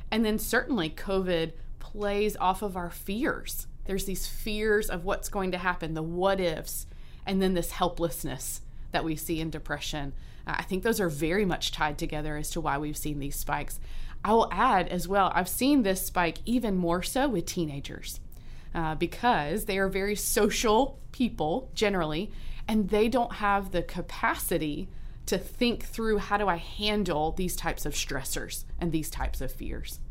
And 0.10 0.26
then 0.26 0.40
certainly 0.40 0.90
COVID 0.90 1.52
plays 1.80 2.38
off 2.38 2.62
of 2.62 2.78
our 2.78 2.90
fears. 2.90 3.68
There's 3.86 4.06
these 4.06 4.28
fears 4.28 4.90
of 4.90 5.04
what's 5.04 5.30
going 5.30 5.52
to 5.52 5.58
happen, 5.58 5.94
the 5.94 6.02
what 6.02 6.40
ifs, 6.40 6.88
and 7.26 7.42
then 7.42 7.54
this 7.54 7.72
helplessness 7.72 8.62
that 8.92 9.04
we 9.04 9.16
see 9.16 9.42
in 9.42 9.50
depression. 9.50 10.14
Uh, 10.48 10.56
I 10.58 10.64
think 10.64 10.84
those 10.84 11.00
are 11.02 11.10
very 11.10 11.46
much 11.46 11.72
tied 11.72 11.98
together 11.98 12.38
as 12.38 12.50
to 12.52 12.62
why 12.62 12.78
we've 12.78 12.98
seen 12.98 13.20
these 13.20 13.36
spikes. 13.36 13.80
I 14.24 14.34
will 14.34 14.50
add 14.52 14.88
as 14.88 15.08
well, 15.08 15.32
I've 15.36 15.50
seen 15.50 15.84
this 15.84 16.06
spike 16.06 16.38
even 16.46 16.78
more 16.78 17.04
so 17.04 17.28
with 17.28 17.46
teenagers 17.46 18.20
uh, 18.74 18.96
because 18.96 19.66
they 19.66 19.78
are 19.78 19.90
very 19.90 20.16
social 20.16 21.00
people 21.12 21.70
generally, 21.74 22.32
and 22.68 22.90
they 22.90 23.10
don't 23.10 23.34
have 23.34 23.72
the 23.72 23.84
capacity 23.84 24.88
to 25.32 25.38
think 25.38 25.86
through 25.86 26.18
how 26.18 26.36
do 26.36 26.50
I 26.50 26.58
handle 26.58 27.32
these 27.32 27.56
types 27.56 27.86
of 27.86 27.94
stressors 27.94 28.66
and 28.82 28.92
these 28.92 29.10
types 29.10 29.40
of 29.40 29.50
fears. 29.50 30.02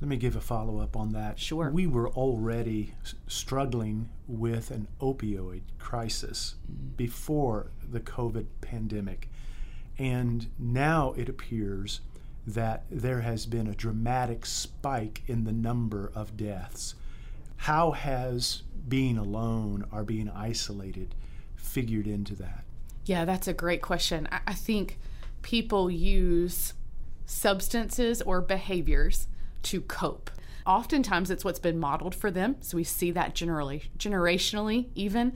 Let 0.00 0.08
me 0.08 0.16
give 0.16 0.36
a 0.36 0.40
follow 0.40 0.80
up 0.80 0.96
on 0.96 1.12
that. 1.12 1.38
Sure. 1.38 1.70
We 1.70 1.86
were 1.86 2.08
already 2.08 2.94
struggling 3.26 4.08
with 4.26 4.70
an 4.70 4.88
opioid 5.02 5.60
crisis 5.78 6.54
mm-hmm. 6.64 6.94
before 6.96 7.72
the 7.90 8.00
COVID 8.00 8.46
pandemic. 8.62 9.28
And 9.98 10.46
now 10.58 11.12
it 11.18 11.28
appears 11.28 12.00
that 12.46 12.86
there 12.90 13.20
has 13.20 13.44
been 13.44 13.66
a 13.66 13.74
dramatic 13.74 14.46
spike 14.46 15.24
in 15.26 15.44
the 15.44 15.52
number 15.52 16.10
of 16.14 16.38
deaths. 16.38 16.94
How 17.58 17.90
has 17.90 18.62
being 18.88 19.18
alone 19.18 19.84
or 19.92 20.04
being 20.04 20.30
isolated 20.30 21.14
figured 21.54 22.06
into 22.06 22.34
that? 22.36 22.64
Yeah, 23.08 23.24
that's 23.24 23.48
a 23.48 23.54
great 23.54 23.80
question. 23.80 24.28
I, 24.30 24.52
think 24.52 24.98
people 25.40 25.90
use 25.90 26.74
substances 27.24 28.20
or 28.20 28.42
behaviors 28.42 29.28
to 29.62 29.80
cope. 29.80 30.30
Oftentimes, 30.66 31.30
it's 31.30 31.42
what's 31.42 31.58
been 31.58 31.78
modeled 31.78 32.14
for 32.14 32.30
them. 32.30 32.56
So 32.60 32.76
we 32.76 32.84
see 32.84 33.10
that 33.12 33.34
generally, 33.34 33.84
generationally, 33.96 34.88
even. 34.94 35.32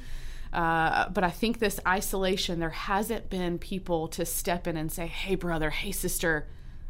Uh, 0.52 1.08
but 1.08 1.24
I 1.24 1.30
think 1.30 1.60
this 1.60 1.80
isolation, 1.88 2.60
there 2.60 2.68
hasn't 2.68 3.30
been 3.30 3.58
people 3.58 4.06
to 4.08 4.26
step 4.26 4.66
in 4.66 4.76
and 4.76 4.92
say, 4.92 5.06
hey, 5.06 5.34
brother, 5.34 5.70
hey, 5.70 5.92
sister, 5.92 6.46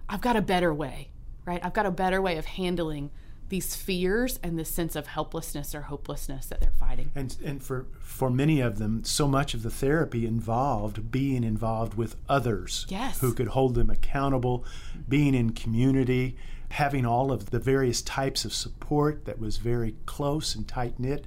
I've 0.09 0.21
got 0.21 0.35
a 0.35 0.43
better 0.43 0.75
way, 0.75 1.11
right? 1.47 1.65
I've 1.65 1.75
got 1.75 1.87
a 1.87 1.93
better 1.93 2.21
way 2.21 2.39
of 2.39 2.45
handling 2.45 3.13
these 3.53 3.77
fears 3.77 4.41
and 4.43 4.59
this 4.59 4.71
sense 4.71 4.97
of 4.97 5.07
helplessness 5.07 5.75
or 5.75 5.83
hopelessness 5.83 6.47
that 6.47 6.59
they're 6.59 6.71
fighting. 6.71 7.13
And 7.15 7.37
and 7.45 7.63
for 7.63 7.85
for 8.01 8.31
many 8.31 8.63
of 8.63 8.79
them, 8.79 9.05
so 9.05 9.29
much 9.29 9.53
of 9.53 9.63
the 9.63 9.71
therapy 9.71 10.27
involved 10.27 11.11
being 11.11 11.45
involved 11.45 11.93
with 11.93 12.17
others 12.31 12.87
yes. 12.89 13.21
who 13.21 13.35
could 13.35 13.49
hold 13.49 13.75
them 13.75 13.91
accountable, 13.91 14.65
being 15.07 15.35
in 15.35 15.51
community, 15.51 16.35
having 16.71 17.05
all 17.05 17.31
of 17.31 17.51
the 17.51 17.59
various 17.59 18.01
types 18.01 18.47
of 18.47 18.55
support 18.55 19.27
that 19.27 19.39
was 19.39 19.59
very 19.59 19.97
close 20.07 20.55
and 20.55 20.67
tight 20.67 20.99
knit. 20.99 21.27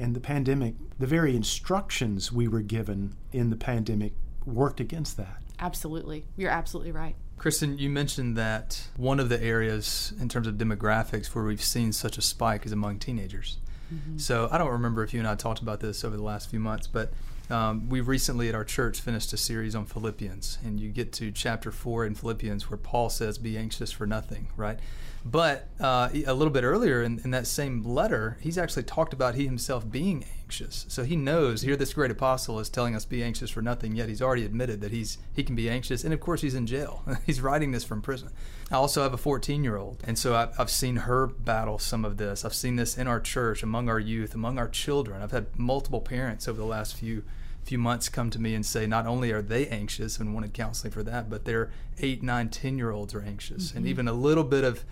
And 0.00 0.16
the 0.16 0.20
pandemic, 0.20 0.74
the 0.98 1.06
very 1.06 1.36
instructions 1.36 2.32
we 2.32 2.48
were 2.48 2.62
given 2.62 3.14
in 3.30 3.50
the 3.50 3.56
pandemic 3.56 4.14
worked 4.44 4.80
against 4.80 5.16
that. 5.18 5.40
Absolutely. 5.60 6.24
You're 6.36 6.50
absolutely 6.50 6.90
right. 6.90 7.14
Kristin, 7.42 7.76
you 7.76 7.90
mentioned 7.90 8.36
that 8.36 8.86
one 8.96 9.18
of 9.18 9.28
the 9.28 9.42
areas 9.42 10.12
in 10.20 10.28
terms 10.28 10.46
of 10.46 10.54
demographics 10.54 11.26
where 11.34 11.44
we've 11.44 11.62
seen 11.62 11.92
such 11.92 12.16
a 12.16 12.22
spike 12.22 12.64
is 12.64 12.70
among 12.70 13.00
teenagers. 13.00 13.58
Mm-hmm. 13.92 14.18
So 14.18 14.48
I 14.52 14.58
don't 14.58 14.70
remember 14.70 15.02
if 15.02 15.12
you 15.12 15.18
and 15.18 15.28
I 15.28 15.34
talked 15.34 15.60
about 15.60 15.80
this 15.80 16.04
over 16.04 16.16
the 16.16 16.22
last 16.22 16.48
few 16.48 16.60
months, 16.60 16.86
but 16.86 17.12
um, 17.50 17.88
we 17.88 18.00
recently 18.00 18.48
at 18.48 18.54
our 18.54 18.64
church 18.64 19.00
finished 19.00 19.32
a 19.32 19.36
series 19.36 19.74
on 19.74 19.86
Philippians, 19.86 20.58
and 20.64 20.78
you 20.78 20.90
get 20.90 21.12
to 21.14 21.32
chapter 21.32 21.72
four 21.72 22.06
in 22.06 22.14
Philippians 22.14 22.70
where 22.70 22.78
Paul 22.78 23.10
says, 23.10 23.38
"Be 23.38 23.58
anxious 23.58 23.90
for 23.90 24.06
nothing." 24.06 24.48
Right, 24.56 24.78
but 25.24 25.68
uh, 25.78 26.08
a 26.26 26.34
little 26.34 26.52
bit 26.52 26.64
earlier 26.64 27.02
in, 27.02 27.20
in, 27.24 27.30
that 27.30 27.46
same 27.46 27.84
letter, 27.84 28.38
he's 28.40 28.58
actually 28.58 28.82
talked 28.82 29.12
about 29.12 29.36
he 29.36 29.44
himself 29.44 29.88
being 29.88 30.24
anxious. 30.40 30.84
So 30.88 31.04
he 31.04 31.14
knows 31.14 31.62
here 31.62 31.76
this 31.76 31.94
great 31.94 32.10
apostle 32.10 32.58
is 32.58 32.68
telling 32.68 32.96
us 32.96 33.04
be 33.04 33.22
anxious 33.22 33.48
for 33.48 33.62
nothing, 33.62 33.94
yet 33.94 34.08
he's 34.08 34.20
already 34.20 34.44
admitted 34.44 34.80
that 34.80 34.90
he's 34.90 35.18
he 35.32 35.44
can 35.44 35.54
be 35.54 35.70
anxious, 35.70 36.02
and 36.02 36.12
of 36.12 36.18
course 36.18 36.40
he's 36.40 36.56
in 36.56 36.66
jail. 36.66 37.04
he's 37.26 37.40
writing 37.40 37.70
this 37.70 37.84
from 37.84 38.02
prison. 38.02 38.30
I 38.70 38.76
also 38.76 39.02
have 39.02 39.14
a 39.14 39.18
14 39.18 39.62
year 39.62 39.76
old, 39.76 40.02
and 40.04 40.18
so 40.18 40.34
I've, 40.34 40.58
I've 40.58 40.70
seen 40.70 40.96
her 40.96 41.28
battle 41.28 41.78
some 41.78 42.04
of 42.04 42.16
this. 42.16 42.44
I've 42.44 42.54
seen 42.54 42.76
this 42.76 42.98
in 42.98 43.06
our 43.06 43.20
church, 43.20 43.62
among 43.62 43.88
our 43.88 44.00
youth, 44.00 44.34
among 44.34 44.58
our 44.58 44.68
children. 44.68 45.22
I've 45.22 45.30
had 45.30 45.56
multiple 45.56 46.00
parents 46.00 46.48
over 46.48 46.58
the 46.58 46.66
last 46.66 46.96
few 46.96 47.22
few 47.64 47.78
months 47.78 48.08
come 48.08 48.28
to 48.28 48.40
me 48.40 48.56
and 48.56 48.66
say 48.66 48.88
not 48.88 49.06
only 49.06 49.30
are 49.30 49.40
they 49.40 49.68
anxious 49.68 50.18
and 50.18 50.34
wanted 50.34 50.52
counseling 50.52 50.92
for 50.92 51.04
that, 51.04 51.30
but 51.30 51.44
their 51.44 51.70
eight, 52.00 52.20
nine, 52.20 52.48
ten 52.48 52.76
year 52.76 52.90
olds 52.90 53.14
are 53.14 53.22
anxious, 53.22 53.68
mm-hmm. 53.68 53.78
and 53.78 53.86
even 53.86 54.08
a 54.08 54.12
little 54.12 54.42
bit 54.42 54.64
of 54.64 54.84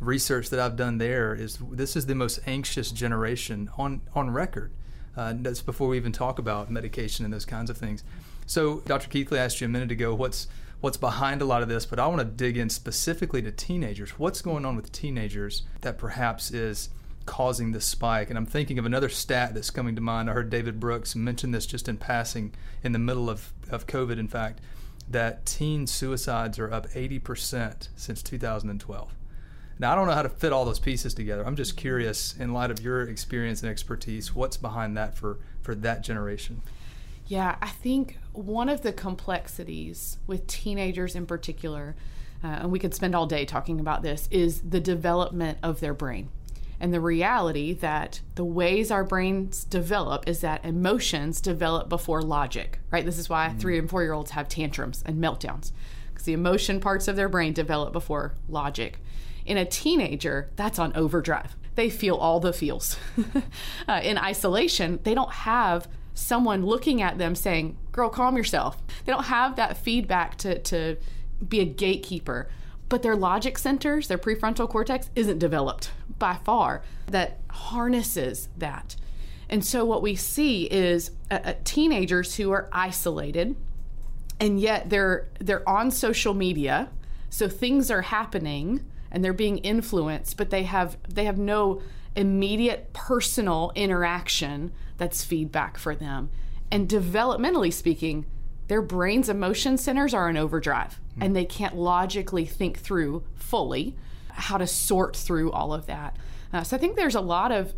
research 0.00 0.50
that 0.50 0.60
I've 0.60 0.76
done 0.76 0.98
there 0.98 1.34
is 1.34 1.58
this 1.70 1.96
is 1.96 2.06
the 2.06 2.14
most 2.14 2.40
anxious 2.46 2.90
generation 2.90 3.70
on 3.78 4.02
on 4.14 4.30
record. 4.30 4.72
Uh, 5.16 5.32
that's 5.36 5.62
before 5.62 5.88
we 5.88 5.96
even 5.96 6.12
talk 6.12 6.38
about 6.38 6.70
medication 6.70 7.24
and 7.24 7.32
those 7.32 7.46
kinds 7.46 7.70
of 7.70 7.78
things. 7.78 8.04
So, 8.44 8.80
Dr. 8.80 9.08
Keathley 9.08 9.38
asked 9.38 9.60
you 9.60 9.64
a 9.64 9.70
minute 9.70 9.90
ago 9.90 10.14
what's 10.14 10.46
what's 10.80 10.96
behind 10.96 11.40
a 11.40 11.44
lot 11.44 11.62
of 11.62 11.68
this, 11.68 11.86
but 11.86 11.98
I 11.98 12.06
want 12.06 12.20
to 12.20 12.24
dig 12.24 12.56
in 12.56 12.68
specifically 12.68 13.42
to 13.42 13.50
teenagers. 13.50 14.10
What's 14.18 14.42
going 14.42 14.64
on 14.64 14.76
with 14.76 14.92
teenagers 14.92 15.62
that 15.80 15.98
perhaps 15.98 16.50
is 16.50 16.90
causing 17.24 17.72
this 17.72 17.86
spike? 17.86 18.28
And 18.28 18.38
I'm 18.38 18.46
thinking 18.46 18.78
of 18.78 18.86
another 18.86 19.08
stat 19.08 19.54
that's 19.54 19.70
coming 19.70 19.94
to 19.96 20.00
mind. 20.00 20.28
I 20.28 20.34
heard 20.34 20.50
David 20.50 20.78
Brooks 20.78 21.16
mention 21.16 21.50
this 21.50 21.66
just 21.66 21.88
in 21.88 21.96
passing 21.96 22.54
in 22.84 22.92
the 22.92 22.98
middle 22.98 23.30
of, 23.30 23.52
of 23.70 23.86
COVID, 23.86 24.18
in 24.18 24.28
fact, 24.28 24.60
that 25.08 25.46
teen 25.46 25.86
suicides 25.86 26.58
are 26.58 26.72
up 26.72 26.88
80% 26.90 27.88
since 27.96 28.22
2012. 28.22 29.12
Now, 29.78 29.92
I 29.92 29.94
don't 29.94 30.06
know 30.06 30.14
how 30.14 30.22
to 30.22 30.28
fit 30.28 30.52
all 30.52 30.64
those 30.64 30.78
pieces 30.78 31.12
together. 31.12 31.46
I'm 31.46 31.56
just 31.56 31.76
curious, 31.76 32.34
in 32.38 32.52
light 32.52 32.70
of 32.70 32.80
your 32.80 33.02
experience 33.02 33.62
and 33.62 33.70
expertise, 33.70 34.34
what's 34.34 34.56
behind 34.56 34.96
that 34.96 35.16
for, 35.16 35.38
for 35.60 35.74
that 35.74 36.02
generation? 36.02 36.62
Yeah, 37.26 37.56
I 37.60 37.68
think 37.68 38.18
one 38.32 38.68
of 38.68 38.82
the 38.82 38.92
complexities 38.92 40.16
with 40.26 40.46
teenagers 40.46 41.14
in 41.14 41.26
particular, 41.26 41.94
uh, 42.42 42.46
and 42.46 42.70
we 42.70 42.78
could 42.78 42.94
spend 42.94 43.14
all 43.14 43.26
day 43.26 43.44
talking 43.44 43.80
about 43.80 44.02
this, 44.02 44.28
is 44.30 44.62
the 44.62 44.80
development 44.80 45.58
of 45.62 45.80
their 45.80 45.94
brain. 45.94 46.30
And 46.78 46.92
the 46.92 47.00
reality 47.00 47.72
that 47.74 48.20
the 48.34 48.44
ways 48.44 48.90
our 48.90 49.04
brains 49.04 49.64
develop 49.64 50.28
is 50.28 50.40
that 50.40 50.64
emotions 50.64 51.40
develop 51.40 51.88
before 51.88 52.22
logic, 52.22 52.78
right? 52.90 53.04
This 53.04 53.18
is 53.18 53.28
why 53.28 53.48
mm. 53.48 53.58
three 53.58 53.78
and 53.78 53.88
four 53.88 54.02
year 54.02 54.12
olds 54.12 54.32
have 54.32 54.48
tantrums 54.48 55.02
and 55.06 55.22
meltdowns, 55.22 55.72
because 56.12 56.26
the 56.26 56.34
emotion 56.34 56.80
parts 56.80 57.08
of 57.08 57.16
their 57.16 57.28
brain 57.28 57.52
develop 57.52 57.92
before 57.92 58.34
logic. 58.48 59.00
In 59.46 59.56
a 59.56 59.64
teenager, 59.64 60.50
that's 60.56 60.78
on 60.78 60.94
overdrive. 60.96 61.56
They 61.74 61.90
feel 61.90 62.16
all 62.16 62.40
the 62.40 62.52
feels. 62.52 62.96
uh, 63.88 64.00
in 64.02 64.18
isolation, 64.18 65.00
they 65.04 65.14
don't 65.14 65.32
have 65.32 65.88
someone 66.14 66.64
looking 66.64 67.02
at 67.02 67.18
them 67.18 67.34
saying, 67.34 67.76
Girl, 67.92 68.08
calm 68.08 68.36
yourself. 68.36 68.82
They 69.04 69.12
don't 69.12 69.26
have 69.26 69.56
that 69.56 69.76
feedback 69.76 70.36
to, 70.38 70.58
to 70.58 70.96
be 71.46 71.60
a 71.60 71.64
gatekeeper. 71.64 72.48
But 72.88 73.02
their 73.02 73.16
logic 73.16 73.58
centers, 73.58 74.08
their 74.08 74.18
prefrontal 74.18 74.68
cortex, 74.68 75.10
isn't 75.14 75.38
developed 75.38 75.90
by 76.18 76.38
far 76.44 76.82
that 77.08 77.40
harnesses 77.50 78.48
that. 78.56 78.96
And 79.48 79.64
so 79.64 79.84
what 79.84 80.02
we 80.02 80.14
see 80.14 80.64
is 80.64 81.10
uh, 81.30 81.38
uh 81.44 81.54
teenagers 81.64 82.36
who 82.36 82.50
are 82.52 82.68
isolated 82.72 83.56
and 84.40 84.60
yet 84.60 84.90
they're 84.90 85.28
they're 85.40 85.66
on 85.68 85.90
social 85.90 86.34
media 86.34 86.88
so 87.30 87.48
things 87.48 87.90
are 87.90 88.02
happening 88.02 88.84
and 89.10 89.24
they're 89.24 89.32
being 89.32 89.58
influenced, 89.58 90.36
but 90.36 90.50
they 90.50 90.64
have 90.64 90.96
they 91.08 91.24
have 91.24 91.38
no 91.38 91.82
immediate 92.14 92.92
personal 92.92 93.72
interaction 93.74 94.72
that's 94.96 95.24
feedback 95.24 95.78
for 95.78 95.94
them. 95.94 96.30
And 96.70 96.88
developmentally 96.88 97.72
speaking, 97.72 98.26
their 98.68 98.82
brain's 98.82 99.28
emotion 99.28 99.76
centers 99.76 100.14
are 100.14 100.28
in 100.28 100.36
overdrive 100.36 101.00
mm. 101.16 101.24
and 101.24 101.36
they 101.36 101.44
can't 101.44 101.76
logically 101.76 102.44
think 102.44 102.78
through 102.78 103.22
fully 103.34 103.94
how 104.30 104.58
to 104.58 104.66
sort 104.66 105.16
through 105.16 105.52
all 105.52 105.72
of 105.72 105.86
that. 105.86 106.16
Uh, 106.52 106.62
so 106.62 106.76
I 106.76 106.80
think 106.80 106.96
there's 106.96 107.14
a 107.14 107.20
lot 107.20 107.52
of 107.52 107.74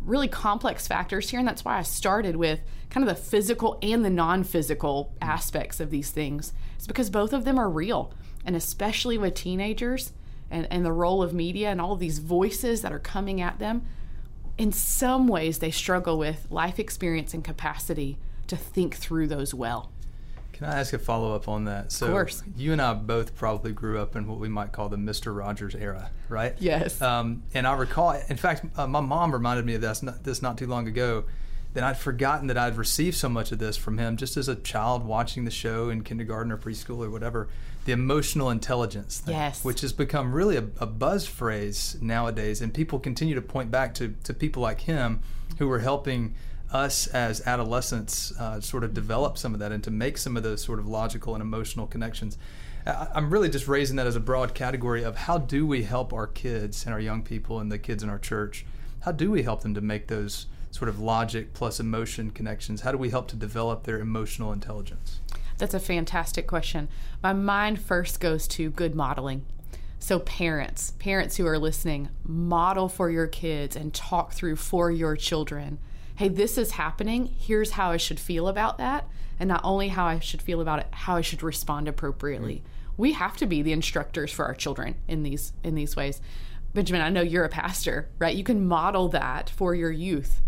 really 0.00 0.28
complex 0.28 0.86
factors 0.86 1.30
here, 1.30 1.38
and 1.38 1.46
that's 1.46 1.64
why 1.64 1.78
I 1.78 1.82
started 1.82 2.36
with 2.36 2.60
kind 2.90 3.06
of 3.06 3.14
the 3.14 3.22
physical 3.22 3.78
and 3.82 4.04
the 4.04 4.10
non 4.10 4.44
physical 4.44 5.12
aspects 5.20 5.80
of 5.80 5.90
these 5.90 6.10
things. 6.10 6.52
It's 6.76 6.86
because 6.86 7.10
both 7.10 7.32
of 7.32 7.44
them 7.44 7.58
are 7.58 7.68
real, 7.68 8.12
and 8.44 8.56
especially 8.56 9.18
with 9.18 9.34
teenagers, 9.34 10.12
and, 10.50 10.66
and 10.70 10.84
the 10.84 10.92
role 10.92 11.22
of 11.22 11.32
media 11.32 11.70
and 11.70 11.80
all 11.80 11.92
of 11.92 12.00
these 12.00 12.18
voices 12.18 12.82
that 12.82 12.92
are 12.92 12.98
coming 12.98 13.40
at 13.40 13.58
them, 13.58 13.86
in 14.56 14.72
some 14.72 15.28
ways 15.28 15.58
they 15.58 15.70
struggle 15.70 16.18
with 16.18 16.46
life 16.50 16.78
experience 16.78 17.34
and 17.34 17.44
capacity 17.44 18.18
to 18.46 18.56
think 18.56 18.96
through 18.96 19.28
those 19.28 19.54
well. 19.54 19.92
Can 20.52 20.66
I 20.66 20.80
ask 20.80 20.92
a 20.92 20.98
follow 20.98 21.36
up 21.36 21.46
on 21.46 21.66
that? 21.66 21.92
So, 21.92 22.06
of 22.06 22.12
course. 22.12 22.42
You 22.56 22.72
and 22.72 22.82
I 22.82 22.92
both 22.92 23.36
probably 23.36 23.70
grew 23.70 24.00
up 24.00 24.16
in 24.16 24.26
what 24.26 24.40
we 24.40 24.48
might 24.48 24.72
call 24.72 24.88
the 24.88 24.96
Mr. 24.96 25.36
Rogers 25.36 25.76
era, 25.76 26.10
right? 26.28 26.56
Yes. 26.58 27.00
Um, 27.00 27.44
and 27.54 27.64
I 27.64 27.74
recall, 27.74 28.20
in 28.28 28.36
fact, 28.36 28.64
uh, 28.76 28.88
my 28.88 28.98
mom 28.98 29.32
reminded 29.32 29.64
me 29.64 29.76
of 29.76 29.82
this 29.82 30.02
not, 30.02 30.24
this 30.24 30.42
not 30.42 30.58
too 30.58 30.66
long 30.66 30.88
ago 30.88 31.24
that 31.74 31.84
I'd 31.84 31.96
forgotten 31.96 32.48
that 32.48 32.58
I'd 32.58 32.76
received 32.76 33.16
so 33.16 33.28
much 33.28 33.52
of 33.52 33.60
this 33.60 33.76
from 33.76 33.98
him 33.98 34.16
just 34.16 34.36
as 34.36 34.48
a 34.48 34.56
child 34.56 35.04
watching 35.04 35.44
the 35.44 35.50
show 35.52 35.90
in 35.90 36.02
kindergarten 36.02 36.50
or 36.50 36.56
preschool 36.56 37.06
or 37.06 37.10
whatever. 37.10 37.48
The 37.88 37.94
emotional 37.94 38.50
intelligence 38.50 39.20
thing, 39.20 39.34
yes. 39.34 39.64
which 39.64 39.80
has 39.80 39.94
become 39.94 40.34
really 40.34 40.56
a, 40.56 40.64
a, 40.78 40.84
buzz 40.84 41.26
phrase 41.26 41.96
nowadays. 42.02 42.60
And 42.60 42.74
people 42.74 42.98
continue 42.98 43.34
to 43.34 43.40
point 43.40 43.70
back 43.70 43.94
to, 43.94 44.14
to 44.24 44.34
people 44.34 44.60
like 44.60 44.82
him 44.82 45.22
who 45.58 45.68
were 45.68 45.78
helping 45.78 46.34
us 46.70 47.06
as 47.06 47.46
adolescents 47.46 48.38
uh, 48.38 48.60
sort 48.60 48.84
of 48.84 48.92
develop 48.92 49.38
some 49.38 49.54
of 49.54 49.60
that 49.60 49.72
and 49.72 49.82
to 49.84 49.90
make 49.90 50.18
some 50.18 50.36
of 50.36 50.42
those 50.42 50.62
sort 50.62 50.78
of 50.78 50.86
logical 50.86 51.34
and 51.34 51.40
emotional 51.40 51.86
connections. 51.86 52.36
I'm 52.86 53.30
really 53.30 53.48
just 53.48 53.66
raising 53.66 53.96
that 53.96 54.06
as 54.06 54.16
a 54.16 54.20
broad 54.20 54.54
category 54.54 55.02
of 55.02 55.16
how 55.16 55.38
do 55.38 55.66
we 55.66 55.82
help 55.82 56.12
our 56.12 56.26
kids 56.26 56.84
and 56.84 56.92
our 56.92 57.00
young 57.00 57.22
people 57.22 57.58
and 57.58 57.72
the 57.72 57.78
kids 57.78 58.02
in 58.02 58.10
our 58.10 58.18
church? 58.18 58.66
How 59.00 59.12
do 59.12 59.30
we 59.30 59.44
help 59.44 59.62
them 59.62 59.72
to 59.72 59.80
make 59.80 60.08
those 60.08 60.44
sort 60.78 60.88
of 60.88 61.00
logic 61.00 61.52
plus 61.54 61.80
emotion 61.80 62.30
connections? 62.30 62.82
How 62.82 62.92
do 62.92 62.98
we 62.98 63.10
help 63.10 63.26
to 63.28 63.36
develop 63.36 63.82
their 63.82 63.98
emotional 63.98 64.52
intelligence? 64.52 65.20
That's 65.58 65.74
a 65.74 65.80
fantastic 65.80 66.46
question. 66.46 66.88
My 67.20 67.32
mind 67.32 67.80
first 67.80 68.20
goes 68.20 68.46
to 68.48 68.70
good 68.70 68.94
modeling. 68.94 69.44
So, 69.98 70.20
parents, 70.20 70.92
parents 71.00 71.36
who 71.36 71.46
are 71.46 71.58
listening, 71.58 72.10
model 72.22 72.88
for 72.88 73.10
your 73.10 73.26
kids 73.26 73.74
and 73.74 73.92
talk 73.92 74.32
through 74.32 74.54
for 74.54 74.92
your 74.92 75.16
children. 75.16 75.78
Hey, 76.14 76.28
this 76.28 76.56
is 76.56 76.72
happening. 76.72 77.34
Here's 77.36 77.72
how 77.72 77.90
I 77.90 77.96
should 77.96 78.20
feel 78.20 78.46
about 78.46 78.78
that. 78.78 79.08
And 79.40 79.48
not 79.48 79.60
only 79.64 79.88
how 79.88 80.06
I 80.06 80.20
should 80.20 80.42
feel 80.42 80.60
about 80.60 80.78
it, 80.78 80.86
how 80.92 81.16
I 81.16 81.22
should 81.22 81.42
respond 81.42 81.88
appropriately. 81.88 82.56
Mm-hmm. 82.56 82.92
We 82.96 83.12
have 83.12 83.36
to 83.38 83.46
be 83.46 83.62
the 83.62 83.72
instructors 83.72 84.32
for 84.32 84.44
our 84.44 84.54
children 84.54 84.94
in 85.08 85.24
these 85.24 85.52
in 85.64 85.74
these 85.74 85.96
ways. 85.96 86.20
Benjamin, 86.72 87.02
I 87.02 87.08
know 87.08 87.22
you're 87.22 87.44
a 87.44 87.48
pastor, 87.48 88.08
right? 88.20 88.36
You 88.36 88.44
can 88.44 88.66
model 88.66 89.08
that 89.08 89.50
for 89.50 89.74
your 89.74 89.90
youth 89.90 90.40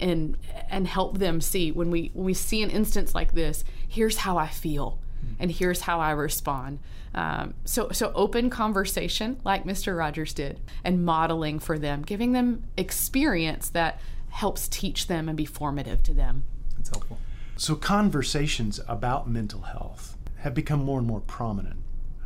and 0.00 0.36
and 0.70 0.86
help 0.86 1.18
them 1.18 1.40
see 1.40 1.72
when 1.72 1.90
we 1.90 2.10
when 2.14 2.24
we 2.24 2.34
see 2.34 2.62
an 2.62 2.70
instance 2.70 3.14
like 3.14 3.32
this 3.32 3.64
here's 3.86 4.18
how 4.18 4.36
i 4.36 4.48
feel 4.48 4.98
and 5.40 5.50
here's 5.50 5.82
how 5.82 5.98
i 6.00 6.10
respond 6.10 6.78
um, 7.14 7.54
so 7.64 7.88
so 7.90 8.12
open 8.14 8.50
conversation 8.50 9.40
like 9.44 9.64
mr 9.64 9.96
rogers 9.96 10.32
did 10.32 10.60
and 10.84 11.04
modeling 11.04 11.58
for 11.58 11.78
them 11.78 12.02
giving 12.02 12.32
them 12.32 12.62
experience 12.76 13.68
that 13.70 14.00
helps 14.30 14.68
teach 14.68 15.06
them 15.06 15.28
and 15.28 15.36
be 15.36 15.44
formative 15.44 16.02
to 16.02 16.14
them 16.14 16.44
That's 16.76 16.90
helpful. 16.90 17.18
So, 17.56 17.74
conversations 17.74 18.78
about 18.86 19.28
mental 19.28 19.62
health 19.62 20.16
have 20.38 20.54
become 20.54 20.84
more 20.84 20.98
and 20.98 21.08
more 21.08 21.20
prominent. 21.20 21.76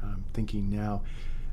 I'm 0.02 0.24
thinking 0.34 0.68
now 0.68 1.02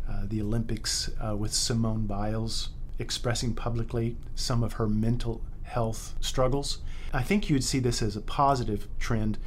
uh, 0.09 0.23
the 0.25 0.41
Olympics 0.41 1.09
uh, 1.23 1.35
with 1.35 1.53
Simone 1.53 2.05
Biles 2.05 2.69
expressing 2.97 3.53
publicly 3.53 4.17
some 4.35 4.63
of 4.63 4.73
her 4.73 4.88
mental 4.88 5.41
health 5.69 6.15
struggles. 6.19 6.79
I 7.13 7.23
think 7.23 7.49
you'd 7.49 7.63
see 7.63 7.79
this 7.79 8.01
as 8.01 8.15
a 8.15 8.21
positive 8.21 8.88
trend. 8.99 9.38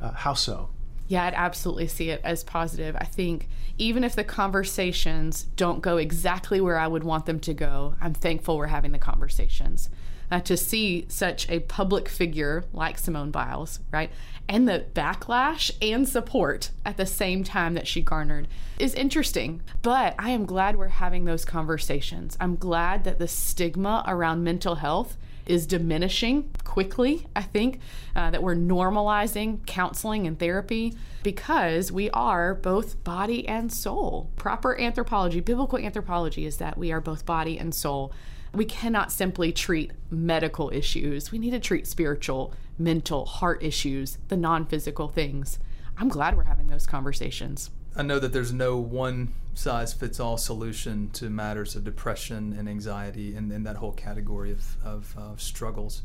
Uh, 0.00 0.12
how 0.12 0.34
so? 0.34 0.70
Yeah, 1.08 1.24
I'd 1.24 1.34
absolutely 1.34 1.88
see 1.88 2.10
it 2.10 2.20
as 2.22 2.44
positive. 2.44 2.94
I 2.96 3.04
think 3.04 3.48
even 3.78 4.04
if 4.04 4.14
the 4.14 4.24
conversations 4.24 5.44
don't 5.56 5.80
go 5.80 5.96
exactly 5.96 6.60
where 6.60 6.78
I 6.78 6.86
would 6.86 7.04
want 7.04 7.26
them 7.26 7.40
to 7.40 7.54
go, 7.54 7.94
I'm 8.00 8.12
thankful 8.12 8.58
we're 8.58 8.66
having 8.66 8.92
the 8.92 8.98
conversations. 8.98 9.88
Uh, 10.30 10.40
to 10.40 10.58
see 10.58 11.06
such 11.08 11.48
a 11.48 11.60
public 11.60 12.06
figure 12.06 12.62
like 12.74 12.98
Simone 12.98 13.30
Biles, 13.30 13.80
right, 13.90 14.10
and 14.46 14.68
the 14.68 14.84
backlash 14.92 15.70
and 15.80 16.06
support 16.06 16.70
at 16.84 16.98
the 16.98 17.06
same 17.06 17.42
time 17.42 17.72
that 17.72 17.86
she 17.86 18.02
garnered 18.02 18.46
is 18.78 18.92
interesting. 18.92 19.62
But 19.80 20.14
I 20.18 20.30
am 20.30 20.44
glad 20.44 20.76
we're 20.76 20.88
having 20.88 21.24
those 21.24 21.46
conversations. 21.46 22.36
I'm 22.38 22.56
glad 22.56 23.04
that 23.04 23.18
the 23.18 23.28
stigma 23.28 24.04
around 24.06 24.44
mental 24.44 24.74
health 24.74 25.16
is 25.48 25.66
diminishing 25.66 26.50
quickly, 26.64 27.26
I 27.34 27.42
think, 27.42 27.80
uh, 28.14 28.30
that 28.30 28.42
we're 28.42 28.54
normalizing 28.54 29.64
counseling 29.66 30.26
and 30.26 30.38
therapy 30.38 30.94
because 31.22 31.90
we 31.90 32.10
are 32.10 32.54
both 32.54 33.02
body 33.02 33.48
and 33.48 33.72
soul. 33.72 34.30
Proper 34.36 34.78
anthropology, 34.78 35.40
biblical 35.40 35.78
anthropology, 35.78 36.46
is 36.46 36.58
that 36.58 36.78
we 36.78 36.92
are 36.92 37.00
both 37.00 37.26
body 37.26 37.58
and 37.58 37.74
soul. 37.74 38.12
We 38.54 38.64
cannot 38.64 39.12
simply 39.12 39.52
treat 39.52 39.92
medical 40.10 40.70
issues. 40.72 41.32
We 41.32 41.38
need 41.38 41.50
to 41.50 41.60
treat 41.60 41.86
spiritual, 41.86 42.54
mental, 42.78 43.26
heart 43.26 43.62
issues, 43.62 44.18
the 44.28 44.36
non 44.36 44.66
physical 44.66 45.08
things. 45.08 45.58
I'm 45.98 46.08
glad 46.08 46.36
we're 46.36 46.44
having 46.44 46.68
those 46.68 46.86
conversations. 46.86 47.70
I 47.98 48.02
know 48.02 48.20
that 48.20 48.32
there's 48.32 48.52
no 48.52 48.76
one 48.76 49.34
size 49.54 49.92
fits 49.92 50.20
all 50.20 50.38
solution 50.38 51.10
to 51.14 51.28
matters 51.28 51.74
of 51.74 51.82
depression 51.82 52.54
and 52.56 52.68
anxiety 52.68 53.34
and, 53.34 53.50
and 53.50 53.66
that 53.66 53.74
whole 53.74 53.90
category 53.90 54.52
of, 54.52 54.76
of 55.16 55.42
struggles. 55.42 56.02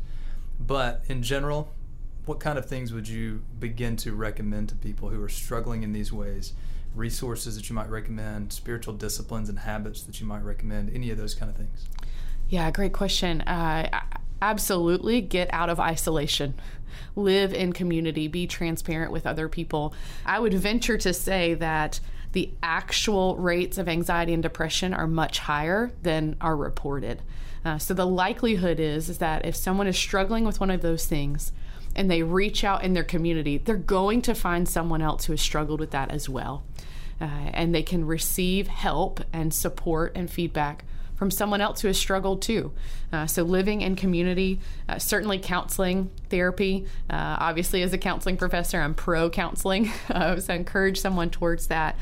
But 0.58 1.04
in 1.06 1.22
general, 1.22 1.72
what 2.26 2.40
kind 2.40 2.58
of 2.58 2.66
things 2.66 2.92
would 2.92 3.06
you 3.06 3.44
begin 3.60 3.96
to 3.98 4.12
recommend 4.12 4.70
to 4.70 4.74
people 4.74 5.08
who 5.08 5.22
are 5.22 5.28
struggling 5.28 5.84
in 5.84 5.92
these 5.92 6.12
ways? 6.12 6.54
Resources 6.96 7.54
that 7.54 7.68
you 7.68 7.76
might 7.76 7.88
recommend, 7.88 8.52
spiritual 8.52 8.94
disciplines 8.94 9.48
and 9.48 9.60
habits 9.60 10.02
that 10.02 10.20
you 10.20 10.26
might 10.26 10.42
recommend, 10.42 10.92
any 10.92 11.12
of 11.12 11.18
those 11.18 11.34
kind 11.36 11.48
of 11.48 11.56
things? 11.56 11.86
Yeah, 12.48 12.70
great 12.72 12.92
question. 12.92 13.40
Uh, 13.42 14.02
absolutely 14.42 15.20
get 15.20 15.48
out 15.52 15.70
of 15.70 15.78
isolation 15.78 16.54
live 17.16 17.52
in 17.52 17.72
community, 17.72 18.28
be 18.28 18.46
transparent 18.46 19.12
with 19.12 19.26
other 19.26 19.48
people. 19.48 19.94
I 20.24 20.38
would 20.38 20.54
venture 20.54 20.98
to 20.98 21.12
say 21.12 21.54
that 21.54 22.00
the 22.32 22.50
actual 22.62 23.36
rates 23.36 23.78
of 23.78 23.88
anxiety 23.88 24.34
and 24.34 24.42
depression 24.42 24.92
are 24.92 25.06
much 25.06 25.38
higher 25.38 25.92
than 26.02 26.36
are 26.40 26.56
reported. 26.56 27.22
Uh, 27.64 27.78
so 27.78 27.94
the 27.94 28.06
likelihood 28.06 28.78
is, 28.78 29.08
is 29.08 29.18
that 29.18 29.46
if 29.46 29.56
someone 29.56 29.86
is 29.86 29.96
struggling 29.96 30.44
with 30.44 30.60
one 30.60 30.70
of 30.70 30.82
those 30.82 31.06
things 31.06 31.52
and 31.96 32.10
they 32.10 32.22
reach 32.22 32.64
out 32.64 32.82
in 32.82 32.92
their 32.92 33.04
community, 33.04 33.56
they're 33.56 33.76
going 33.76 34.20
to 34.20 34.34
find 34.34 34.68
someone 34.68 35.00
else 35.00 35.24
who 35.24 35.32
has 35.32 35.40
struggled 35.40 35.80
with 35.80 35.92
that 35.92 36.10
as 36.10 36.28
well. 36.28 36.64
Uh, 37.20 37.50
and 37.52 37.74
they 37.74 37.82
can 37.82 38.04
receive 38.04 38.66
help 38.66 39.20
and 39.32 39.54
support 39.54 40.12
and 40.16 40.28
feedback 40.28 40.84
from 41.16 41.30
someone 41.30 41.60
else 41.60 41.80
who 41.80 41.88
has 41.88 41.98
struggled 41.98 42.42
too. 42.42 42.72
Uh, 43.12 43.26
so, 43.26 43.42
living 43.42 43.80
in 43.80 43.96
community, 43.96 44.60
uh, 44.88 44.98
certainly 44.98 45.38
counseling, 45.38 46.10
therapy. 46.28 46.86
Uh, 47.08 47.36
obviously, 47.38 47.82
as 47.82 47.92
a 47.92 47.98
counseling 47.98 48.36
professor, 48.36 48.80
I'm 48.80 48.94
pro 48.94 49.30
counseling, 49.30 49.90
uh, 50.10 50.38
so 50.40 50.54
encourage 50.54 51.00
someone 51.00 51.30
towards 51.30 51.68
that. 51.68 51.96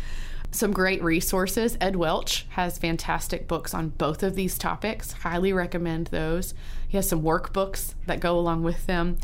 Some 0.50 0.72
great 0.72 1.02
resources. 1.02 1.78
Ed 1.80 1.96
Welch 1.96 2.46
has 2.50 2.76
fantastic 2.76 3.48
books 3.48 3.72
on 3.72 3.88
both 3.88 4.22
of 4.22 4.34
these 4.34 4.58
topics. 4.58 5.12
Highly 5.12 5.52
recommend 5.52 6.08
those. 6.08 6.52
He 6.86 6.98
has 6.98 7.08
some 7.08 7.22
workbooks 7.22 7.94
that 8.04 8.20
go 8.20 8.38
along 8.38 8.62
with 8.62 8.84
them. 8.84 9.16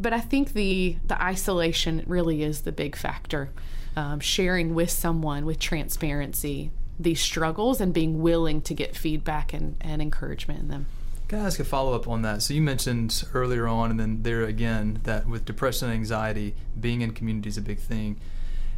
But 0.00 0.14
I 0.14 0.20
think 0.20 0.54
the 0.54 0.96
the 1.06 1.22
isolation 1.22 2.04
really 2.06 2.42
is 2.42 2.62
the 2.62 2.72
big 2.72 2.96
factor. 2.96 3.50
Um, 3.94 4.20
sharing 4.20 4.74
with 4.74 4.90
someone 4.90 5.44
with 5.44 5.58
transparency, 5.58 6.70
these 7.02 7.20
struggles 7.20 7.80
and 7.80 7.92
being 7.92 8.22
willing 8.22 8.60
to 8.62 8.74
get 8.74 8.96
feedback 8.96 9.52
and, 9.52 9.76
and 9.80 10.00
encouragement 10.02 10.60
in 10.60 10.68
them. 10.68 10.86
Can 11.28 11.40
I 11.40 11.46
ask 11.46 11.58
a 11.60 11.64
follow 11.64 11.94
up 11.94 12.06
on 12.08 12.22
that? 12.22 12.42
So, 12.42 12.52
you 12.52 12.60
mentioned 12.60 13.24
earlier 13.32 13.66
on, 13.66 13.90
and 13.90 13.98
then 13.98 14.22
there 14.22 14.42
again, 14.42 15.00
that 15.04 15.26
with 15.26 15.44
depression 15.44 15.88
and 15.88 15.94
anxiety, 15.94 16.54
being 16.78 17.00
in 17.00 17.12
community 17.12 17.48
is 17.48 17.56
a 17.56 17.62
big 17.62 17.78
thing. 17.78 18.20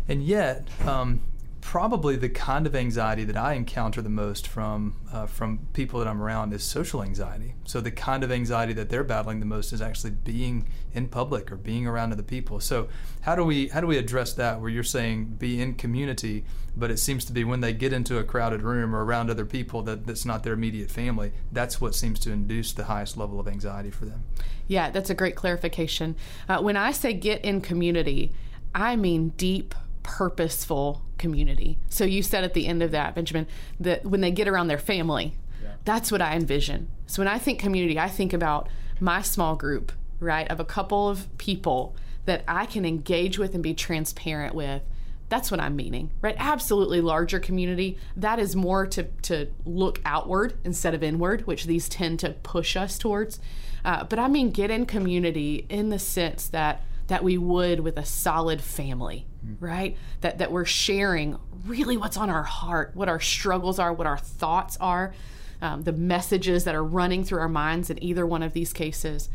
And 0.09 0.23
yet, 0.23 0.69
um, 0.87 1.21
probably 1.65 2.15
the 2.15 2.29
kind 2.29 2.67
of 2.67 2.77
anxiety 2.77 3.25
that 3.25 3.39
I 3.39 3.55
encounter 3.55 4.03
the 4.03 4.11
most 4.11 4.47
from 4.47 4.97
uh, 5.11 5.25
from 5.25 5.67
people 5.73 5.99
that 5.99 6.07
I'm 6.07 6.21
around 6.21 6.53
is 6.53 6.63
social 6.63 7.03
anxiety. 7.03 7.55
So 7.65 7.81
the 7.81 7.91
kind 7.91 8.23
of 8.23 8.31
anxiety 8.31 8.75
that 8.75 8.91
they're 8.91 9.03
battling 9.03 9.41
the 9.41 9.47
most 9.47 9.73
is 9.73 9.81
actually 9.81 10.11
being 10.11 10.69
in 10.93 11.09
public 11.09 11.51
or 11.51 11.57
being 11.57 11.87
around 11.87 12.13
other 12.13 12.23
people. 12.23 12.61
So 12.61 12.89
how 13.23 13.35
do 13.35 13.45
we 13.45 13.69
how 13.69 13.81
do 13.81 13.87
we 13.87 13.97
address 13.97 14.35
that? 14.35 14.61
Where 14.61 14.69
you're 14.69 14.83
saying 14.83 15.37
be 15.39 15.61
in 15.61 15.75
community, 15.75 16.45
but 16.77 16.91
it 16.91 16.99
seems 16.99 17.25
to 17.25 17.33
be 17.33 17.45
when 17.45 17.61
they 17.61 17.73
get 17.73 17.95
into 17.95 18.19
a 18.19 18.25
crowded 18.25 18.61
room 18.61 18.95
or 18.95 19.03
around 19.03 19.31
other 19.31 19.47
people 19.47 19.81
that 19.85 20.07
that's 20.07 20.27
not 20.27 20.43
their 20.45 20.53
immediate 20.53 20.91
family. 20.91 21.33
That's 21.51 21.81
what 21.81 21.95
seems 21.95 22.21
to 22.21 22.31
induce 22.31 22.75
the 22.75 22.85
highest 22.85 23.17
level 23.17 23.41
of 23.41 23.49
anxiety 23.49 23.91
for 23.91 24.05
them. 24.05 24.25
Yeah, 24.69 24.91
that's 24.91 25.09
a 25.09 25.15
great 25.15 25.35
clarification. 25.35 26.17
Uh, 26.47 26.61
when 26.61 26.77
I 26.77 26.93
say 26.93 27.15
get 27.15 27.43
in 27.43 27.63
community, 27.63 28.33
I 28.75 28.97
mean 28.97 29.31
deep 29.39 29.75
purposeful 30.05 31.03
community. 31.19 31.79
So 31.89 32.05
you 32.05 32.23
said 32.23 32.45
at 32.45 32.55
the 32.55 32.69
end 32.69 32.81
of 32.83 32.93
that, 32.93 33.17
Benjamin, 33.17 33.49
that 33.81 34.05
when 34.05 34.21
they 34.21 34.31
get 34.31 34.47
around 34.47 34.69
their 34.69 34.79
family, 34.79 35.35
yeah. 35.61 35.71
that's 35.85 36.13
what 36.13 36.23
I 36.23 36.37
envision. 36.37 36.89
So 37.07 37.21
when 37.21 37.29
I 37.29 37.39
think 37.39 37.59
community, 37.59 37.99
I 37.99 38.09
think 38.09 38.33
about 38.33 38.69
my 39.01 39.23
small 39.23 39.57
group, 39.57 39.91
right, 40.21 40.49
of 40.49 40.61
a 40.61 40.65
couple 40.65 41.09
of 41.09 41.27
people 41.39 41.97
that 42.27 42.45
I 42.47 42.67
can 42.67 42.85
engage 42.85 43.39
with 43.39 43.55
and 43.55 43.63
be 43.63 43.75
transparent 43.75 44.55
with. 44.55 44.83
That's 45.31 45.51
what 45.51 45.59
I'm 45.59 45.75
meaning, 45.75 46.11
right? 46.21 46.37
Absolutely 46.39 47.01
larger 47.01 47.41
community. 47.41 47.99
That 48.15 48.39
is 48.39 48.55
more 48.55 48.87
to, 48.89 49.05
to 49.23 49.49
look 49.65 50.01
outward 50.05 50.55
instead 50.65 50.95
of 50.95 51.03
inward, 51.03 51.47
which 51.47 51.65
these 51.65 51.89
tend 51.89 52.21
to 52.21 52.31
push 52.31 52.77
us 52.77 52.99
towards. 52.99 53.41
Uh, 53.85 54.05
but 54.05 54.19
I 54.19 54.29
mean, 54.29 54.51
get 54.51 54.71
in 54.71 54.87
community 54.87 55.67
in 55.69 55.89
the 55.89 55.99
sense 55.99 56.47
that 56.49 56.83
that 57.07 57.23
we 57.23 57.37
would 57.37 57.81
with 57.81 57.99
a 57.99 58.05
solid 58.05 58.63
family. 58.63 59.27
Right? 59.61 59.97
That 60.21 60.39
that 60.39 60.53
we're 60.53 60.65
sharing 60.65 61.39
really 61.67 61.97
what's 61.97 62.17
on 62.17 62.31
our 62.31 62.43
heart, 62.43 62.93
what 62.95 63.09
our 63.09 63.21
struggles 63.21 63.79
are, 63.79 63.93
what 63.93 64.07
our 64.07 64.19
thoughts 64.19 64.77
are, 64.81 65.15
um, 65.63 65.83
the 65.83 65.93
messages 65.93 66.65
that 66.65 66.75
are 66.75 66.85
running 66.85 67.25
through 67.25 67.41
our 67.41 67.49
minds 67.49 67.91
in 67.91 68.03
either 68.03 68.27
one 68.27 68.43
of 68.43 68.53
these 68.53 68.73
cases, 68.73 69.29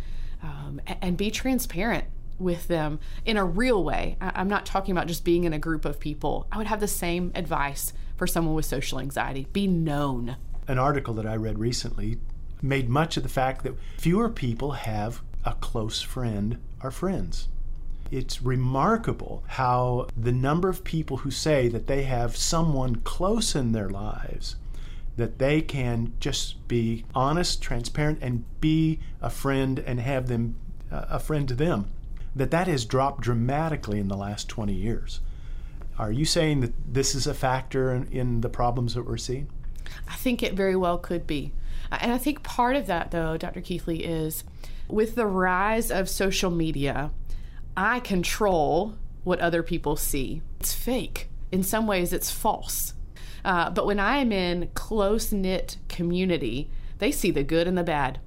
um, 0.43 0.81
and, 0.85 0.97
and, 1.01 1.17
be 1.17 1.31
transparent 1.31 2.05
with 2.37 2.67
them 2.67 2.99
in 3.25 3.35
a 3.35 3.43
real 3.43 3.83
way. 3.83 4.17
I, 4.21 4.31
I'm 4.35 4.47
not 4.47 4.65
talking 4.65 4.91
about 4.91 5.07
just 5.07 5.23
being 5.23 5.43
in 5.43 5.53
a 5.53 5.59
group 5.59 5.85
of 5.85 5.99
people. 5.99 6.47
I 6.51 6.57
would 6.57 6.67
have 6.67 6.79
the 6.79 6.87
same 6.87 7.31
advice 7.35 7.93
for 8.15 8.27
someone 8.27 8.55
with 8.55 8.65
social 8.65 8.99
anxiety: 8.99 9.47
be 9.51 9.67
known. 9.67 10.37
An 10.67 10.77
article 10.77 11.13
that 11.15 11.25
I 11.25 11.35
read 11.35 11.57
recently 11.57 12.19
made 12.61 12.89
much 12.89 13.17
of 13.17 13.23
the 13.23 13.29
fact 13.29 13.63
that 13.63 13.75
fewer 13.97 14.29
people 14.29 14.71
have 14.71 15.21
a 15.45 15.53
close 15.53 16.01
friend 16.01 16.59
or 16.83 16.91
friends. 16.91 17.47
It's 18.11 18.41
remarkable 18.41 19.43
how 19.47 20.07
the 20.17 20.31
number 20.31 20.69
of 20.69 20.83
people 20.83 21.17
who 21.17 21.31
say 21.31 21.67
that 21.67 21.87
they 21.87 22.03
have 22.03 22.35
someone 22.35 22.97
close 22.97 23.55
in 23.55 23.71
their 23.71 23.89
lives 23.89 24.55
that 25.19 25.37
they 25.37 25.61
can 25.61 26.13
just 26.21 26.65
be 26.69 27.05
honest, 27.13 27.61
transparent, 27.61 28.19
and 28.21 28.45
be 28.61 28.99
a 29.21 29.29
friend 29.29 29.77
and 29.79 29.99
have 29.99 30.27
them 30.27 30.55
uh, 30.91 31.05
a 31.09 31.19
friend 31.19 31.47
to 31.49 31.53
them. 31.53 31.91
That 32.35 32.51
that 32.51 32.67
has 32.67 32.85
dropped 32.85 33.21
dramatically 33.21 33.99
in 33.99 34.07
the 34.07 34.15
last 34.15 34.47
20 34.47 34.73
years. 34.73 35.19
Are 35.97 36.11
you 36.11 36.23
saying 36.23 36.61
that 36.61 36.73
this 36.93 37.13
is 37.13 37.27
a 37.27 37.33
factor 37.33 37.93
in, 37.93 38.07
in 38.07 38.41
the 38.41 38.49
problems 38.49 38.93
that 38.93 39.05
we're 39.05 39.17
seeing? 39.17 39.49
I 40.07 40.15
think 40.15 40.41
it 40.41 40.53
very 40.53 40.75
well 40.75 40.97
could 40.97 41.27
be. 41.27 41.51
And 41.91 42.13
I 42.13 42.17
think 42.17 42.41
part 42.43 42.77
of 42.77 42.87
that, 42.87 43.11
though, 43.11 43.35
Dr. 43.35 43.59
Keathley, 43.61 44.01
is 44.01 44.45
with 44.87 45.15
the 45.15 45.25
rise 45.25 45.91
of 45.91 46.07
social 46.07 46.49
media, 46.49 47.11
I 47.81 48.01
control 48.01 48.95
what 49.23 49.39
other 49.39 49.63
people 49.63 49.95
see. 49.95 50.41
It's 50.59 50.73
fake. 50.73 51.29
In 51.49 51.63
some 51.63 51.87
ways, 51.87 52.11
it's 52.11 52.29
false. 52.29 52.93
Uh, 53.45 53.69
but 53.69 53.85
when 53.85 54.01
I 54.01 54.17
am 54.17 54.33
in 54.33 54.69
close 54.73 55.31
knit 55.31 55.77
community, 55.87 56.69
they 56.97 57.09
see 57.13 57.31
the 57.31 57.45
good 57.45 57.69
and 57.69 57.77
the 57.77 57.83
bad. 57.85 58.19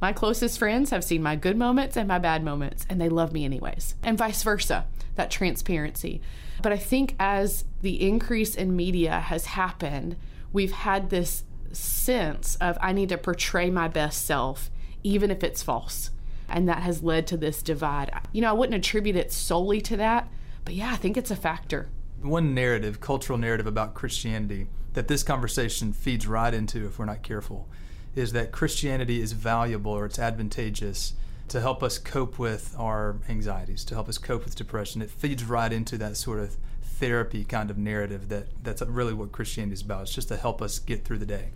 My 0.00 0.12
closest 0.12 0.60
friends 0.60 0.90
have 0.90 1.02
seen 1.02 1.24
my 1.24 1.34
good 1.34 1.56
moments 1.56 1.96
and 1.96 2.06
my 2.06 2.20
bad 2.20 2.44
moments, 2.44 2.86
and 2.88 3.00
they 3.00 3.08
love 3.08 3.32
me 3.32 3.44
anyways, 3.44 3.96
and 4.04 4.16
vice 4.16 4.44
versa, 4.44 4.86
that 5.16 5.28
transparency. 5.32 6.20
But 6.62 6.72
I 6.72 6.76
think 6.76 7.16
as 7.18 7.64
the 7.82 8.00
increase 8.00 8.54
in 8.54 8.76
media 8.76 9.18
has 9.18 9.44
happened, 9.44 10.14
we've 10.52 10.70
had 10.70 11.10
this 11.10 11.42
sense 11.72 12.54
of 12.60 12.78
I 12.80 12.92
need 12.92 13.08
to 13.08 13.18
portray 13.18 13.70
my 13.70 13.88
best 13.88 14.24
self, 14.24 14.70
even 15.02 15.32
if 15.32 15.42
it's 15.42 15.64
false 15.64 16.10
and 16.50 16.68
that 16.68 16.82
has 16.82 17.02
led 17.02 17.26
to 17.28 17.36
this 17.36 17.62
divide. 17.62 18.10
You 18.32 18.42
know, 18.42 18.50
I 18.50 18.52
wouldn't 18.52 18.76
attribute 18.76 19.16
it 19.16 19.32
solely 19.32 19.80
to 19.82 19.96
that, 19.96 20.28
but 20.64 20.74
yeah, 20.74 20.92
I 20.92 20.96
think 20.96 21.16
it's 21.16 21.30
a 21.30 21.36
factor. 21.36 21.88
One 22.20 22.54
narrative, 22.54 23.00
cultural 23.00 23.38
narrative 23.38 23.66
about 23.66 23.94
Christianity 23.94 24.66
that 24.92 25.08
this 25.08 25.22
conversation 25.22 25.92
feeds 25.92 26.26
right 26.26 26.52
into 26.52 26.86
if 26.86 26.98
we're 26.98 27.04
not 27.04 27.22
careful 27.22 27.68
is 28.14 28.32
that 28.32 28.52
Christianity 28.52 29.20
is 29.20 29.32
valuable 29.32 29.92
or 29.92 30.04
it's 30.04 30.18
advantageous 30.18 31.14
to 31.48 31.60
help 31.60 31.82
us 31.82 31.98
cope 31.98 32.38
with 32.38 32.74
our 32.78 33.16
anxieties, 33.28 33.84
to 33.84 33.94
help 33.94 34.08
us 34.08 34.18
cope 34.18 34.44
with 34.44 34.56
depression. 34.56 35.02
It 35.02 35.10
feeds 35.10 35.44
right 35.44 35.72
into 35.72 35.96
that 35.98 36.16
sort 36.16 36.40
of 36.40 36.56
therapy 36.82 37.44
kind 37.44 37.70
of 37.70 37.78
narrative 37.78 38.28
that 38.28 38.46
that's 38.62 38.82
really 38.82 39.14
what 39.14 39.32
Christianity 39.32 39.74
is 39.74 39.82
about. 39.82 40.02
It's 40.02 40.14
just 40.14 40.28
to 40.28 40.36
help 40.36 40.60
us 40.60 40.78
get 40.78 41.04
through 41.04 41.18
the 41.18 41.26
day. 41.26 41.50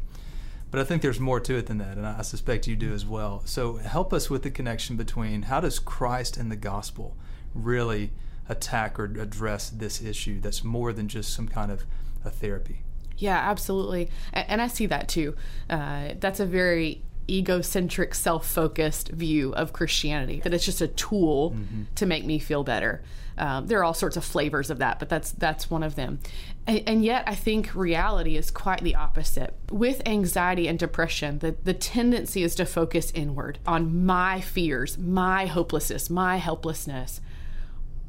But 0.74 0.80
I 0.80 0.84
think 0.86 1.02
there's 1.02 1.20
more 1.20 1.38
to 1.38 1.54
it 1.54 1.66
than 1.66 1.78
that, 1.78 1.98
and 1.98 2.04
I 2.04 2.22
suspect 2.22 2.66
you 2.66 2.74
do 2.74 2.92
as 2.92 3.06
well. 3.06 3.42
So 3.44 3.76
help 3.76 4.12
us 4.12 4.28
with 4.28 4.42
the 4.42 4.50
connection 4.50 4.96
between 4.96 5.42
how 5.42 5.60
does 5.60 5.78
Christ 5.78 6.36
and 6.36 6.50
the 6.50 6.56
gospel 6.56 7.16
really 7.54 8.10
attack 8.48 8.98
or 8.98 9.04
address 9.04 9.70
this 9.70 10.02
issue 10.02 10.40
that's 10.40 10.64
more 10.64 10.92
than 10.92 11.06
just 11.06 11.32
some 11.32 11.46
kind 11.46 11.70
of 11.70 11.84
a 12.24 12.30
therapy. 12.30 12.82
Yeah, 13.16 13.36
absolutely. 13.36 14.10
And 14.32 14.60
I 14.60 14.66
see 14.66 14.86
that 14.86 15.06
too. 15.06 15.36
Uh, 15.70 16.14
that's 16.18 16.40
a 16.40 16.44
very 16.44 17.02
egocentric, 17.28 18.14
self 18.14 18.46
focused 18.46 19.08
view 19.08 19.54
of 19.54 19.72
Christianity, 19.72 20.40
that 20.40 20.54
it's 20.54 20.64
just 20.64 20.80
a 20.80 20.88
tool 20.88 21.52
mm-hmm. 21.52 21.82
to 21.94 22.06
make 22.06 22.24
me 22.24 22.38
feel 22.38 22.64
better. 22.64 23.02
Um, 23.36 23.66
there 23.66 23.80
are 23.80 23.84
all 23.84 23.94
sorts 23.94 24.16
of 24.16 24.24
flavors 24.24 24.70
of 24.70 24.78
that, 24.78 24.98
but 24.98 25.08
that's 25.08 25.32
that's 25.32 25.70
one 25.70 25.82
of 25.82 25.96
them. 25.96 26.20
And, 26.66 26.82
and, 26.86 27.04
yet, 27.04 27.24
I 27.26 27.34
think 27.34 27.74
reality 27.74 28.36
is 28.36 28.50
quite 28.50 28.82
the 28.82 28.94
opposite. 28.94 29.54
With 29.70 30.06
anxiety 30.06 30.68
and 30.68 30.78
depression, 30.78 31.40
the, 31.40 31.56
the 31.62 31.74
tendency 31.74 32.42
is 32.42 32.54
to 32.54 32.64
focus 32.64 33.10
inward 33.14 33.58
on 33.66 34.06
my 34.06 34.40
fears, 34.40 34.96
my 34.96 35.46
hopelessness, 35.46 36.08
my 36.08 36.36
helplessness. 36.36 37.20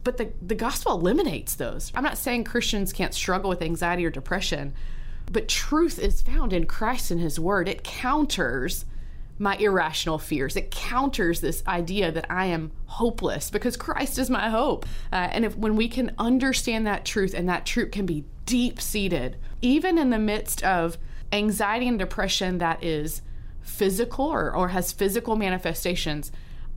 But 0.05 0.17
the, 0.17 0.31
the 0.41 0.55
gospel 0.55 0.93
eliminates 0.93 1.55
those. 1.55 1.91
I'm 1.95 2.03
not 2.03 2.17
saying 2.17 2.43
Christians 2.43 2.93
can't 2.93 3.13
struggle 3.13 3.49
with 3.49 3.63
anxiety 3.63 4.05
or 4.05 4.11
depression, 4.11 4.73
but 5.29 5.49
truth 5.49 5.97
is 5.97 6.21
found 6.21 6.53
in 6.53 6.67
Christ 6.67 7.09
and 7.09 7.19
His 7.19 7.39
Word. 7.39 7.67
It 7.67 7.83
counters 7.83 8.85
my 9.37 9.55
irrational 9.57 10.17
fears. 10.17 10.55
It 10.55 10.71
counters 10.71 11.41
this 11.41 11.63
idea 11.67 12.11
that 12.11 12.25
I 12.29 12.45
am 12.45 12.71
hopeless 12.85 13.49
because 13.49 13.75
Christ 13.75 14.17
is 14.17 14.29
my 14.29 14.49
hope. 14.49 14.85
Uh, 15.11 15.27
and 15.31 15.43
if 15.43 15.57
when 15.57 15.75
we 15.75 15.89
can 15.89 16.13
understand 16.17 16.87
that 16.87 17.05
truth 17.05 17.33
and 17.33 17.49
that 17.49 17.65
truth 17.65 17.91
can 17.91 18.05
be 18.05 18.25
deep 18.45 18.79
seated, 18.79 19.37
even 19.61 19.97
in 19.97 20.09
the 20.09 20.19
midst 20.19 20.63
of 20.63 20.97
anxiety 21.31 21.87
and 21.87 21.99
depression 21.99 22.59
that 22.59 22.83
is 22.83 23.21
physical 23.61 24.25
or, 24.25 24.55
or 24.55 24.69
has 24.69 24.91
physical 24.91 25.35
manifestations, 25.35 26.31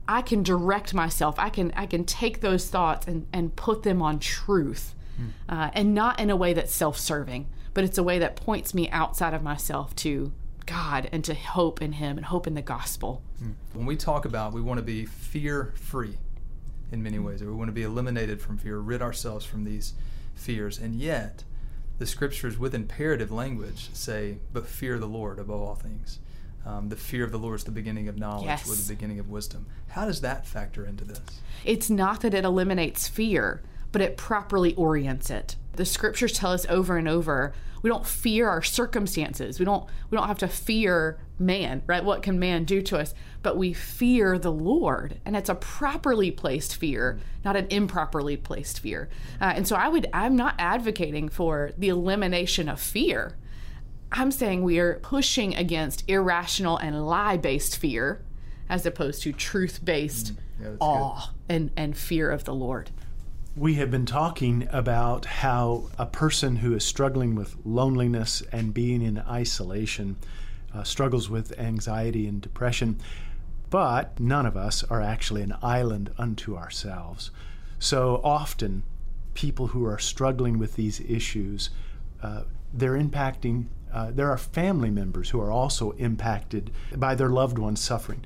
I 0.07 0.21
can 0.21 0.43
direct 0.43 0.93
myself. 0.93 1.35
I 1.37 1.49
can 1.49 1.71
I 1.75 1.85
can 1.85 2.03
take 2.03 2.41
those 2.41 2.67
thoughts 2.67 3.07
and, 3.07 3.27
and 3.31 3.55
put 3.55 3.83
them 3.83 4.01
on 4.01 4.19
truth, 4.19 4.95
hmm. 5.15 5.27
uh, 5.47 5.69
and 5.73 5.93
not 5.93 6.19
in 6.19 6.29
a 6.29 6.35
way 6.35 6.53
that's 6.53 6.73
self-serving, 6.73 7.47
but 7.73 7.83
it's 7.83 7.97
a 7.99 8.03
way 8.03 8.17
that 8.19 8.35
points 8.35 8.73
me 8.73 8.89
outside 8.89 9.35
of 9.35 9.43
myself 9.43 9.95
to 9.97 10.33
God 10.69 11.09
and 11.11 11.23
to 11.25 11.33
hope 11.33 11.81
in 11.81 11.93
Him 11.93 12.17
and 12.17 12.25
hope 12.25 12.47
in 12.47 12.53
the 12.53 12.61
gospel. 12.61 13.21
Hmm. 13.39 13.51
When 13.73 13.85
we 13.85 13.95
talk 13.95 14.25
about 14.25 14.53
we 14.53 14.61
want 14.61 14.77
to 14.77 14.83
be 14.83 15.05
fear-free 15.05 16.17
in 16.91 17.03
many 17.03 17.19
ways, 17.19 17.41
or 17.41 17.47
we 17.47 17.53
want 17.53 17.69
to 17.69 17.73
be 17.73 17.83
eliminated 17.83 18.41
from 18.41 18.57
fear, 18.57 18.79
rid 18.79 19.01
ourselves 19.01 19.45
from 19.45 19.63
these 19.63 19.93
fears, 20.35 20.77
and 20.79 20.95
yet 20.95 21.43
the 21.97 22.05
scriptures 22.05 22.57
with 22.57 22.73
imperative 22.73 23.31
language 23.31 23.89
say, 23.93 24.37
"But 24.53 24.67
fear 24.67 24.97
the 24.99 25.07
Lord 25.07 25.39
above 25.39 25.61
all 25.61 25.75
things." 25.75 26.19
um, 26.65 26.89
the 26.89 26.95
fear 26.95 27.23
of 27.23 27.31
the 27.31 27.39
Lord 27.39 27.55
is 27.55 27.63
the 27.63 27.71
beginning 27.71 28.07
of 28.07 28.17
knowledge 28.17 28.45
yes. 28.45 28.69
or 28.69 28.75
the 28.75 28.93
beginning 28.93 29.19
of 29.19 29.29
wisdom. 29.29 29.65
How 29.89 30.05
does 30.05 30.21
that 30.21 30.45
factor 30.45 30.85
into 30.85 31.03
this? 31.03 31.41
It's 31.65 31.89
not 31.89 32.21
that 32.21 32.33
it 32.33 32.43
eliminates 32.43 33.07
fear, 33.07 33.61
but 33.91 34.01
it 34.01 34.17
properly 34.17 34.75
orients 34.75 35.29
it. 35.29 35.55
The 35.73 35.85
scriptures 35.85 36.33
tell 36.33 36.51
us 36.51 36.65
over 36.69 36.97
and 36.97 37.07
over 37.07 37.53
we 37.81 37.89
don't 37.89 38.05
fear 38.05 38.49
our 38.49 38.61
circumstances. 38.61 39.59
We 39.59 39.65
don't 39.65 39.85
we 40.09 40.17
don't 40.17 40.27
have 40.27 40.39
to 40.39 40.47
fear 40.47 41.19
man, 41.37 41.81
right? 41.87 42.03
What 42.03 42.23
can 42.23 42.39
man 42.39 42.65
do 42.65 42.81
to 42.83 42.97
us? 42.97 43.13
But 43.41 43.57
we 43.57 43.73
fear 43.73 44.37
the 44.37 44.51
Lord, 44.51 45.19
and 45.25 45.35
it's 45.35 45.49
a 45.49 45.55
properly 45.55 46.31
placed 46.31 46.75
fear, 46.75 47.19
not 47.45 47.55
an 47.55 47.67
improperly 47.69 48.35
placed 48.35 48.79
fear. 48.79 49.09
Uh, 49.39 49.53
and 49.55 49.67
so 49.67 49.75
I 49.75 49.87
would 49.87 50.07
I'm 50.13 50.35
not 50.35 50.55
advocating 50.59 51.29
for 51.29 51.71
the 51.77 51.89
elimination 51.89 52.67
of 52.67 52.79
fear. 52.79 53.37
I'm 54.11 54.31
saying 54.31 54.63
we 54.63 54.79
are 54.79 54.95
pushing 54.95 55.55
against 55.55 56.03
irrational 56.09 56.77
and 56.77 57.05
lie 57.05 57.37
based 57.37 57.77
fear 57.77 58.21
as 58.67 58.85
opposed 58.85 59.21
to 59.23 59.31
truth 59.31 59.83
based 59.83 60.33
mm, 60.33 60.37
yeah, 60.61 60.75
awe 60.79 61.31
and, 61.47 61.71
and 61.77 61.97
fear 61.97 62.29
of 62.29 62.43
the 62.43 62.53
Lord. 62.53 62.91
We 63.55 63.75
have 63.75 63.91
been 63.91 64.05
talking 64.05 64.67
about 64.71 65.25
how 65.25 65.89
a 65.97 66.05
person 66.05 66.57
who 66.57 66.75
is 66.75 66.85
struggling 66.85 67.35
with 67.35 67.55
loneliness 67.65 68.43
and 68.51 68.73
being 68.73 69.01
in 69.01 69.19
isolation 69.19 70.17
uh, 70.73 70.83
struggles 70.83 71.29
with 71.29 71.57
anxiety 71.59 72.27
and 72.27 72.41
depression, 72.41 72.99
but 73.69 74.19
none 74.19 74.45
of 74.45 74.55
us 74.55 74.83
are 74.83 75.01
actually 75.01 75.41
an 75.41 75.55
island 75.61 76.11
unto 76.17 76.55
ourselves. 76.55 77.31
So 77.79 78.21
often, 78.23 78.83
people 79.33 79.67
who 79.67 79.85
are 79.85 79.99
struggling 79.99 80.59
with 80.59 80.75
these 80.75 80.99
issues, 81.01 81.69
uh, 82.21 82.43
they're 82.73 82.97
impacting 82.97 83.65
uh, 83.91 84.11
there 84.11 84.29
are 84.29 84.37
family 84.37 84.89
members 84.89 85.31
who 85.31 85.41
are 85.41 85.51
also 85.51 85.91
impacted 85.91 86.71
by 86.95 87.15
their 87.15 87.29
loved 87.29 87.57
ones 87.57 87.79
suffering. 87.79 88.23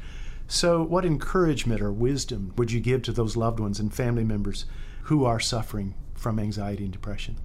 So, 0.47 0.83
what 0.83 1.05
encouragement 1.05 1.81
or 1.81 1.91
wisdom 1.91 2.53
would 2.57 2.71
you 2.71 2.79
give 2.79 3.01
to 3.03 3.12
those 3.12 3.38
loved 3.38 3.59
ones 3.59 3.79
and 3.79 3.93
family 3.93 4.25
members 4.25 4.65
who 5.03 5.25
are 5.25 5.39
suffering 5.39 5.95
from 6.15 6.39
anxiety 6.39 6.83
and 6.83 6.93
depression? 6.93 7.37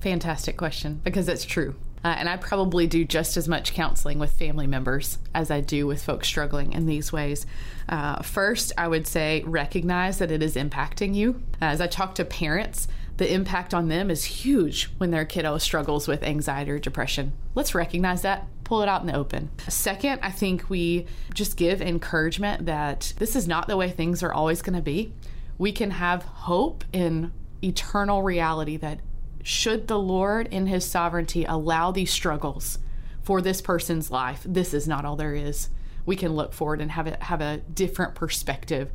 Fantastic 0.00 0.56
question 0.56 1.00
because 1.04 1.28
it's 1.28 1.44
true. 1.44 1.74
Uh, 2.04 2.14
and 2.18 2.28
I 2.28 2.36
probably 2.36 2.86
do 2.86 3.04
just 3.04 3.36
as 3.36 3.48
much 3.48 3.74
counseling 3.74 4.18
with 4.18 4.30
family 4.30 4.66
members 4.66 5.18
as 5.34 5.50
I 5.50 5.60
do 5.60 5.86
with 5.86 6.04
folks 6.04 6.28
struggling 6.28 6.72
in 6.72 6.86
these 6.86 7.12
ways. 7.12 7.46
Uh, 7.88 8.22
first, 8.22 8.72
I 8.78 8.86
would 8.86 9.06
say 9.06 9.42
recognize 9.44 10.18
that 10.18 10.30
it 10.30 10.42
is 10.42 10.54
impacting 10.54 11.14
you. 11.14 11.42
As 11.60 11.80
I 11.80 11.88
talk 11.88 12.14
to 12.16 12.24
parents, 12.24 12.86
the 13.16 13.32
impact 13.32 13.74
on 13.74 13.88
them 13.88 14.10
is 14.10 14.24
huge 14.24 14.90
when 14.98 15.10
their 15.10 15.24
kiddo 15.24 15.58
struggles 15.58 16.06
with 16.06 16.22
anxiety 16.22 16.70
or 16.70 16.78
depression. 16.78 17.32
Let's 17.54 17.74
recognize 17.74 18.22
that, 18.22 18.46
pull 18.62 18.82
it 18.82 18.88
out 18.88 19.00
in 19.00 19.06
the 19.06 19.16
open. 19.16 19.50
Second, 19.68 20.20
I 20.22 20.30
think 20.30 20.68
we 20.70 21.06
just 21.34 21.56
give 21.56 21.80
encouragement 21.80 22.66
that 22.66 23.14
this 23.18 23.34
is 23.34 23.48
not 23.48 23.66
the 23.66 23.76
way 23.76 23.90
things 23.90 24.22
are 24.22 24.32
always 24.32 24.62
going 24.62 24.76
to 24.76 24.82
be. 24.82 25.12
We 25.58 25.72
can 25.72 25.92
have 25.92 26.22
hope 26.22 26.84
in 26.92 27.32
eternal 27.62 28.22
reality 28.22 28.76
that 28.78 29.00
should 29.42 29.88
the 29.88 29.98
Lord 29.98 30.48
in 30.48 30.66
his 30.66 30.84
sovereignty 30.84 31.44
allow 31.44 31.90
these 31.92 32.10
struggles 32.10 32.78
for 33.22 33.40
this 33.40 33.60
person's 33.60 34.10
life, 34.10 34.42
this 34.44 34.72
is 34.72 34.86
not 34.86 35.04
all 35.04 35.16
there 35.16 35.34
is. 35.34 35.68
We 36.04 36.14
can 36.14 36.36
look 36.36 36.52
forward 36.52 36.80
and 36.80 36.92
have 36.92 37.08
a, 37.08 37.18
have 37.24 37.40
a 37.40 37.58
different 37.58 38.14
perspective 38.14 38.92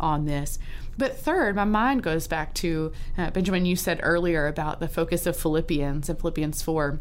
on 0.00 0.24
this. 0.24 0.58
But 0.96 1.18
third, 1.18 1.54
my 1.56 1.64
mind 1.64 2.02
goes 2.02 2.26
back 2.26 2.54
to 2.54 2.92
uh, 3.18 3.30
Benjamin, 3.30 3.66
you 3.66 3.76
said 3.76 4.00
earlier 4.02 4.46
about 4.46 4.80
the 4.80 4.88
focus 4.88 5.26
of 5.26 5.36
Philippians 5.36 6.08
and 6.08 6.18
Philippians 6.18 6.62
4. 6.62 6.98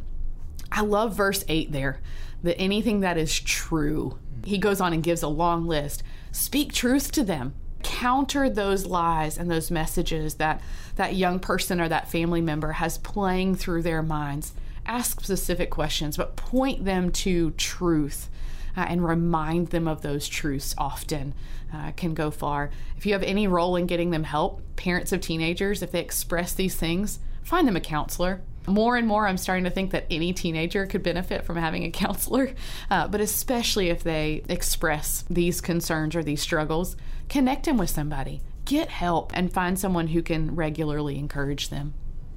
I 0.70 0.82
love 0.82 1.15
verse 1.15 1.46
8 1.48 1.72
there 1.72 2.02
that 2.44 2.60
anything 2.60 3.00
that 3.00 3.18
is 3.18 3.39
true, 3.39 4.20
he 4.44 4.58
goes 4.58 4.82
on 4.82 4.91
and 4.91 5.02
gives 5.02 5.24
a 5.24 5.30
long 5.30 5.68
list. 5.68 6.04
Speak 6.34 6.74
truth 6.74 7.12
to 7.13 7.24
them. 7.24 7.56
Counter 7.86 8.50
those 8.50 8.86
lies 8.86 9.38
and 9.38 9.50
those 9.50 9.69
messages 9.69 10.36
that 10.36 10.60
that 10.95 11.15
young 11.15 11.39
person 11.39 11.80
or 11.80 11.88
that 11.88 12.10
family 12.10 12.41
member 12.41 12.74
has 12.74 12.98
playing 12.98 13.56
through 13.56 13.84
their 13.84 14.02
minds. 14.02 14.54
Ask 14.86 15.21
specific 15.21 15.69
questions, 15.69 16.17
but 16.17 16.36
point 16.36 16.86
them 16.86 17.12
to 17.12 17.52
truth 17.52 18.30
uh, 18.76 18.82
and 18.82 19.06
remind 19.06 19.67
them 19.67 19.88
of 19.88 20.02
those 20.02 20.28
truths 20.28 20.74
often 20.78 21.34
uh, 21.74 21.91
can 21.91 22.13
go 22.13 22.32
far. 22.32 22.69
If 22.98 23.06
you 23.06 23.13
have 23.13 23.24
any 23.24 23.48
role 23.48 23.76
in 23.76 23.86
getting 23.86 24.12
them 24.12 24.24
help, 24.24 24.62
parents 24.76 25.12
of 25.12 25.21
teenagers, 25.21 25.82
if 25.82 25.91
they 25.91 26.02
express 26.02 26.54
these 26.54 26.76
things, 26.76 27.19
find 27.43 27.67
them 27.67 27.76
a 27.76 27.82
counselor. 27.82 28.41
More 28.67 28.95
and 28.97 29.08
more, 29.08 29.28
I'm 29.28 29.38
starting 29.38 29.63
to 29.65 29.69
think 29.69 29.91
that 29.91 30.06
any 30.10 30.34
teenager 30.34 30.86
could 30.86 31.04
benefit 31.04 31.45
from 31.45 31.58
having 31.58 31.84
a 31.84 31.91
counselor, 32.06 32.54
uh, 32.89 33.08
but 33.08 33.21
especially 33.21 33.89
if 33.89 34.04
they 34.04 34.43
express 34.49 35.23
these 35.30 35.62
concerns 35.62 36.15
or 36.15 36.23
these 36.23 36.41
struggles, 36.41 36.95
connect 37.30 37.65
them 37.65 37.78
with 37.78 37.89
somebody, 37.89 38.41
get 38.65 38.89
help, 38.89 39.32
and 39.36 39.54
find 39.54 39.80
someone 39.80 40.08
who 40.08 40.21
can 40.21 40.56
regularly 40.56 41.17
encourage 41.17 41.69
them. 41.69 41.93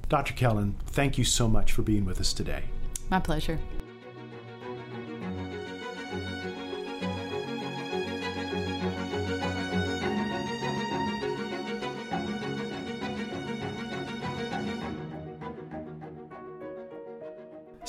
Dr. 0.07 0.33
Kellen, 0.33 0.75
thank 0.87 1.17
you 1.17 1.23
so 1.23 1.47
much 1.47 1.71
for 1.71 1.83
being 1.83 2.05
with 2.05 2.19
us 2.19 2.33
today. 2.33 2.63
My 3.09 3.19
pleasure. 3.19 3.59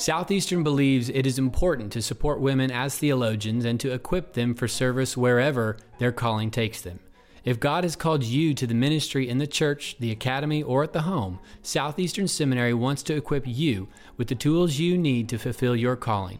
Southeastern 0.01 0.63
believes 0.63 1.09
it 1.09 1.27
is 1.27 1.37
important 1.37 1.91
to 1.91 2.01
support 2.01 2.41
women 2.41 2.71
as 2.71 2.97
theologians 2.97 3.65
and 3.65 3.79
to 3.79 3.93
equip 3.93 4.33
them 4.33 4.55
for 4.55 4.67
service 4.67 5.15
wherever 5.15 5.77
their 5.99 6.11
calling 6.11 6.49
takes 6.49 6.81
them. 6.81 6.99
If 7.45 7.59
God 7.59 7.83
has 7.83 7.95
called 7.95 8.23
you 8.23 8.55
to 8.55 8.65
the 8.65 8.73
ministry 8.73 9.29
in 9.29 9.37
the 9.37 9.45
church, 9.45 9.95
the 9.99 10.09
academy, 10.09 10.63
or 10.63 10.83
at 10.83 10.93
the 10.93 11.03
home, 11.03 11.37
Southeastern 11.61 12.27
Seminary 12.27 12.73
wants 12.73 13.03
to 13.03 13.15
equip 13.15 13.45
you 13.45 13.89
with 14.17 14.27
the 14.27 14.33
tools 14.33 14.79
you 14.79 14.97
need 14.97 15.29
to 15.29 15.37
fulfill 15.37 15.75
your 15.75 15.95
calling. 15.95 16.39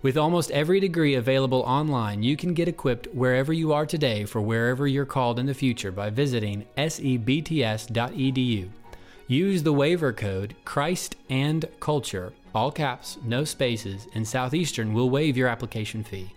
With 0.00 0.16
almost 0.16 0.50
every 0.50 0.80
degree 0.80 1.14
available 1.14 1.60
online, 1.66 2.22
you 2.22 2.38
can 2.38 2.54
get 2.54 2.66
equipped 2.66 3.08
wherever 3.12 3.52
you 3.52 3.74
are 3.74 3.84
today 3.84 4.24
for 4.24 4.40
wherever 4.40 4.86
you're 4.86 5.04
called 5.04 5.38
in 5.38 5.44
the 5.44 5.52
future 5.52 5.92
by 5.92 6.08
visiting 6.08 6.64
sebts.edu. 6.78 8.70
Use 9.26 9.62
the 9.62 9.72
waiver 9.74 10.14
code 10.14 10.56
Christ 10.64 11.16
and 11.28 11.66
Culture, 11.78 12.32
all 12.54 12.70
caps, 12.70 13.18
no 13.24 13.44
spaces, 13.44 14.08
and 14.14 14.26
Southeastern 14.26 14.92
will 14.92 15.10
waive 15.10 15.36
your 15.36 15.48
application 15.48 16.04
fee. 16.04 16.32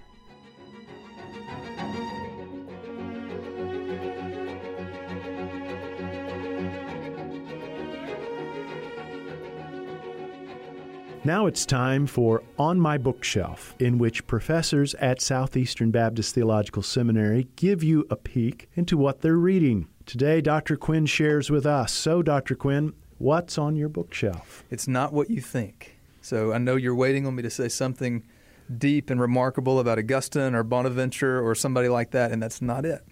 Now 11.26 11.48
it's 11.48 11.66
time 11.66 12.06
for 12.06 12.44
On 12.60 12.80
My 12.80 13.00
Bookshelf, 13.00 13.74
in 13.80 13.98
which 13.98 14.28
professors 14.28 14.94
at 14.96 15.24
Southeastern 15.24 15.90
Baptist 15.90 16.36
Theological 16.36 16.84
Seminary 16.84 17.48
give 17.56 17.82
you 17.82 18.06
a 18.12 18.16
peek 18.16 18.70
into 18.76 18.96
what 18.96 19.22
they're 19.22 19.36
reading. 19.36 19.88
Today, 20.06 20.40
Dr. 20.40 20.78
Quinn 20.78 21.08
shares 21.08 21.50
with 21.50 21.66
us. 21.66 21.92
So, 21.92 22.22
Dr. 22.22 22.54
Quinn, 22.54 22.94
what's 23.18 23.58
on 23.58 23.76
your 23.76 23.90
bookshelf? 23.90 24.64
It's 24.70 24.88
not 24.88 25.14
what 25.14 25.32
you 25.32 25.42
think. 25.42 25.95
So 26.26 26.54
I 26.54 26.58
know 26.58 26.76
you're 26.76 26.96
waiting 26.96 27.28
on 27.28 27.36
me 27.36 27.44
to 27.44 27.52
say 27.52 27.68
something 27.68 28.24
deep 28.80 29.12
and 29.12 29.22
remarkable 29.22 29.80
about 29.80 30.00
Augustine 30.00 30.56
or 30.56 30.64
Bonaventure 30.64 31.40
or 31.40 31.54
somebody 31.54 31.88
like 31.88 32.10
that, 32.12 32.32
and 32.32 32.42
that's 32.42 32.64
not 32.64 32.84
it. 32.84 33.06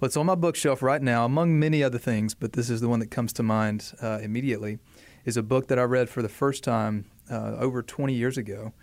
What's 0.00 0.18
on 0.18 0.26
my 0.26 0.34
bookshelf 0.34 0.82
right 0.82 1.00
now, 1.00 1.24
among 1.24 1.58
many 1.58 1.82
other 1.82 1.96
things, 1.96 2.34
but 2.34 2.52
this 2.52 2.68
is 2.68 2.82
the 2.82 2.88
one 2.88 3.00
that 3.00 3.10
comes 3.10 3.32
to 3.32 3.42
mind 3.42 3.94
uh, 4.02 4.18
immediately, 4.22 4.80
is 5.24 5.38
a 5.38 5.42
book 5.42 5.68
that 5.68 5.78
I 5.78 5.84
read 5.84 6.10
for 6.10 6.20
the 6.20 6.28
first 6.28 6.62
time 6.62 7.06
uh, 7.30 7.56
over 7.58 7.82
20 7.82 8.12
years 8.12 8.36
ago 8.36 8.74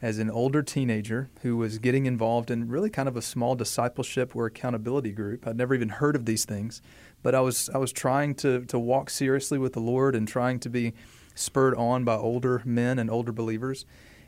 as 0.00 0.18
an 0.18 0.30
older 0.30 0.62
teenager 0.62 1.28
who 1.42 1.58
was 1.58 1.78
getting 1.78 2.06
involved 2.06 2.50
in 2.50 2.68
really 2.68 2.88
kind 2.88 3.08
of 3.08 3.16
a 3.16 3.22
small 3.22 3.54
discipleship 3.54 4.34
or 4.34 4.46
accountability 4.46 5.12
group. 5.12 5.46
I'd 5.46 5.58
never 5.58 5.74
even 5.74 5.90
heard 5.90 6.16
of 6.16 6.24
these 6.24 6.46
things, 6.46 6.80
but 7.22 7.34
I 7.34 7.40
was 7.40 7.68
I 7.74 7.78
was 7.78 7.92
trying 7.92 8.36
to 8.36 8.64
to 8.64 8.78
walk 8.78 9.10
seriously 9.10 9.58
with 9.58 9.74
the 9.74 9.80
Lord 9.80 10.14
and 10.14 10.26
trying 10.26 10.60
to 10.60 10.70
be 10.70 10.94
spurred 11.34 11.74
on 11.74 12.04
by 12.04 12.14
older 12.14 12.62
men 12.64 12.98
and 12.98 13.10
older 13.10 13.32
believers. 13.32 13.84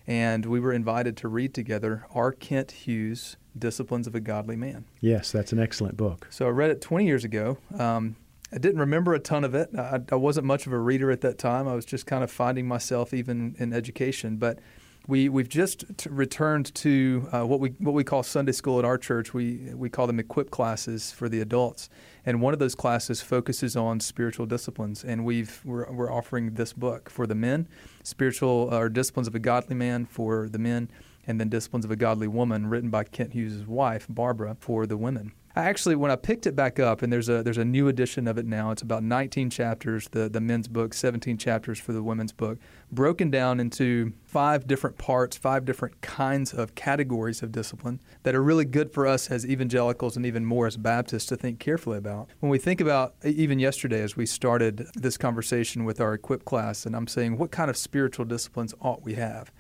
And 0.07 0.47
we 0.47 0.61
were 0.61 0.73
invited 0.73 1.17
to 1.19 1.29
read 1.29 1.53
together 1.53 2.07
R. 2.15 2.33
Kent 2.33 2.71
Hughes' 2.71 3.37
Disciplines 3.59 4.07
of 4.07 4.15
a 4.15 4.21
Godly 4.21 4.57
Man. 4.57 4.85
Yes, 5.01 5.33
that's 5.33 5.53
an 5.53 5.59
excellent 5.59 5.97
book. 5.97 6.29
So 6.31 6.47
I 6.47 6.51
read 6.51 6.71
it 6.71 6.81
20 6.81 7.07
years 7.07 7.25
ago. 7.25 7.59
Um, 7.77 8.17
I 8.53 8.59
didn't 8.59 8.79
remember 8.79 9.15
a 9.15 9.19
ton 9.19 9.43
of 9.43 9.55
it. 9.55 9.71
I, 9.77 10.01
I, 10.13 10.15
wasn't 10.15 10.47
much 10.47 10.67
of 10.67 10.73
a 10.73 10.79
reader 10.79 11.11
at 11.11 11.21
that 11.23 11.37
time. 11.37 11.67
I 11.67 11.75
was 11.75 11.85
just 11.85 12.07
kind 12.07 12.23
of 12.23 12.31
finding 12.31 12.69
myself 12.69 13.13
even 13.13 13.57
in 13.59 13.73
education. 13.73 14.37
But 14.37 14.61
we 15.07 15.29
we've 15.29 15.49
just 15.49 15.85
t- 15.97 16.11
returned 16.11 16.75
to 16.77 17.29
uh, 17.33 17.47
what 17.47 17.61
we 17.61 17.71
what 17.79 17.95
we 17.95 18.05
call 18.05 18.23
Sunday 18.23 18.53
school 18.53 18.79
at 18.79 18.85
our 18.85 18.99
church. 18.99 19.33
We 19.33 19.73
we 19.75 19.89
call 19.89 20.07
them 20.07 20.19
equip 20.19 20.51
classes 20.51 21.13
for 21.13 21.29
the 21.29 21.41
adults, 21.41 21.89
and 22.25 22.41
one 22.41 22.53
of 22.53 22.59
those 22.59 22.75
classes 22.75 23.23
focuses 23.23 23.77
on 23.77 24.01
spiritual 24.01 24.47
disciplines. 24.47 25.05
And 25.05 25.25
we've 25.25 25.61
we're, 25.65 25.91
we're 25.93 26.13
offering 26.13 26.55
this 26.55 26.73
book 26.73 27.09
for 27.09 27.27
the 27.27 27.35
men, 27.35 27.69
spiritual 28.03 28.69
or 28.73 28.89
disciplines 28.89 29.29
of 29.29 29.35
a 29.35 29.41
godly 29.41 29.77
man 29.77 30.07
for 30.07 30.49
the 30.49 30.59
men, 30.59 30.91
and 31.27 31.41
then 31.41 31.49
disciplines 31.49 31.85
of 31.85 31.91
a 31.91 31.97
godly 31.97 32.29
woman, 32.29 32.67
written 32.67 32.91
by 32.91 33.05
Kent 33.05 33.33
Hughes' 33.33 33.67
wife 33.67 34.07
Barbara 34.09 34.57
for 34.59 34.87
the 34.87 34.97
women. 34.97 35.33
I 35.57 35.65
actually, 35.65 35.97
when 35.97 36.11
I 36.11 36.17
picked 36.17 36.47
it 36.47 36.55
back 36.55 36.79
up, 36.79 37.01
and 37.01 37.11
there's 37.11 37.31
a 37.31 37.43
there's 37.43 37.57
a 37.57 37.65
new 37.65 37.89
edition 37.89 38.29
of 38.29 38.37
it 38.37 38.45
now. 38.45 38.73
It's 38.73 38.83
about 38.83 39.03
19 39.03 39.49
chapters, 39.49 40.07
the 40.11 40.29
the 40.29 40.41
men's 40.41 40.69
book, 40.69 40.93
17 40.93 41.39
chapters 41.39 41.79
for 41.79 41.95
the 41.95 42.03
women's 42.03 42.33
book, 42.33 42.59
broken 42.93 43.31
down 43.31 43.59
into 43.59 44.13
five 44.23 44.67
different 44.67 44.99
parts, 44.99 45.35
five 45.35 45.65
different 45.65 46.03
kinds 46.03 46.53
of 46.53 46.75
categories 46.75 47.43
of 47.43 47.53
discipline 47.53 48.01
that 48.23 48.35
are 48.35 48.43
really 48.43 48.67
good 48.67 48.93
for 48.93 49.07
us 49.07 49.31
as 49.31 49.47
evangelicals 49.47 50.15
and 50.15 50.27
even 50.27 50.45
more 50.45 50.67
as 50.67 50.77
Baptists 50.77 51.25
to 51.27 51.37
think 51.37 51.59
carefully 51.59 51.97
about. 51.97 52.29
When 52.41 52.51
we 52.51 52.59
think 52.59 52.83
about 52.83 53.15
even 53.25 53.59
yesterday, 53.59 54.03
as 54.03 54.15
we 54.15 54.27
started 54.27 54.87
this 54.95 55.17
conversation 55.17 55.87
with 55.87 56.03
our 56.03 56.13
equip 56.13 56.45
class, 56.45 56.85
and 56.85 56.95
I'm 56.95 57.07
saying, 57.07 57.39
what 57.39 57.51
kind 57.51 57.71
of 57.71 57.79
spiritual 57.79 58.27
disciplines 58.27 58.75
ought 58.83 59.03
we 59.03 59.15
have? 59.15 59.51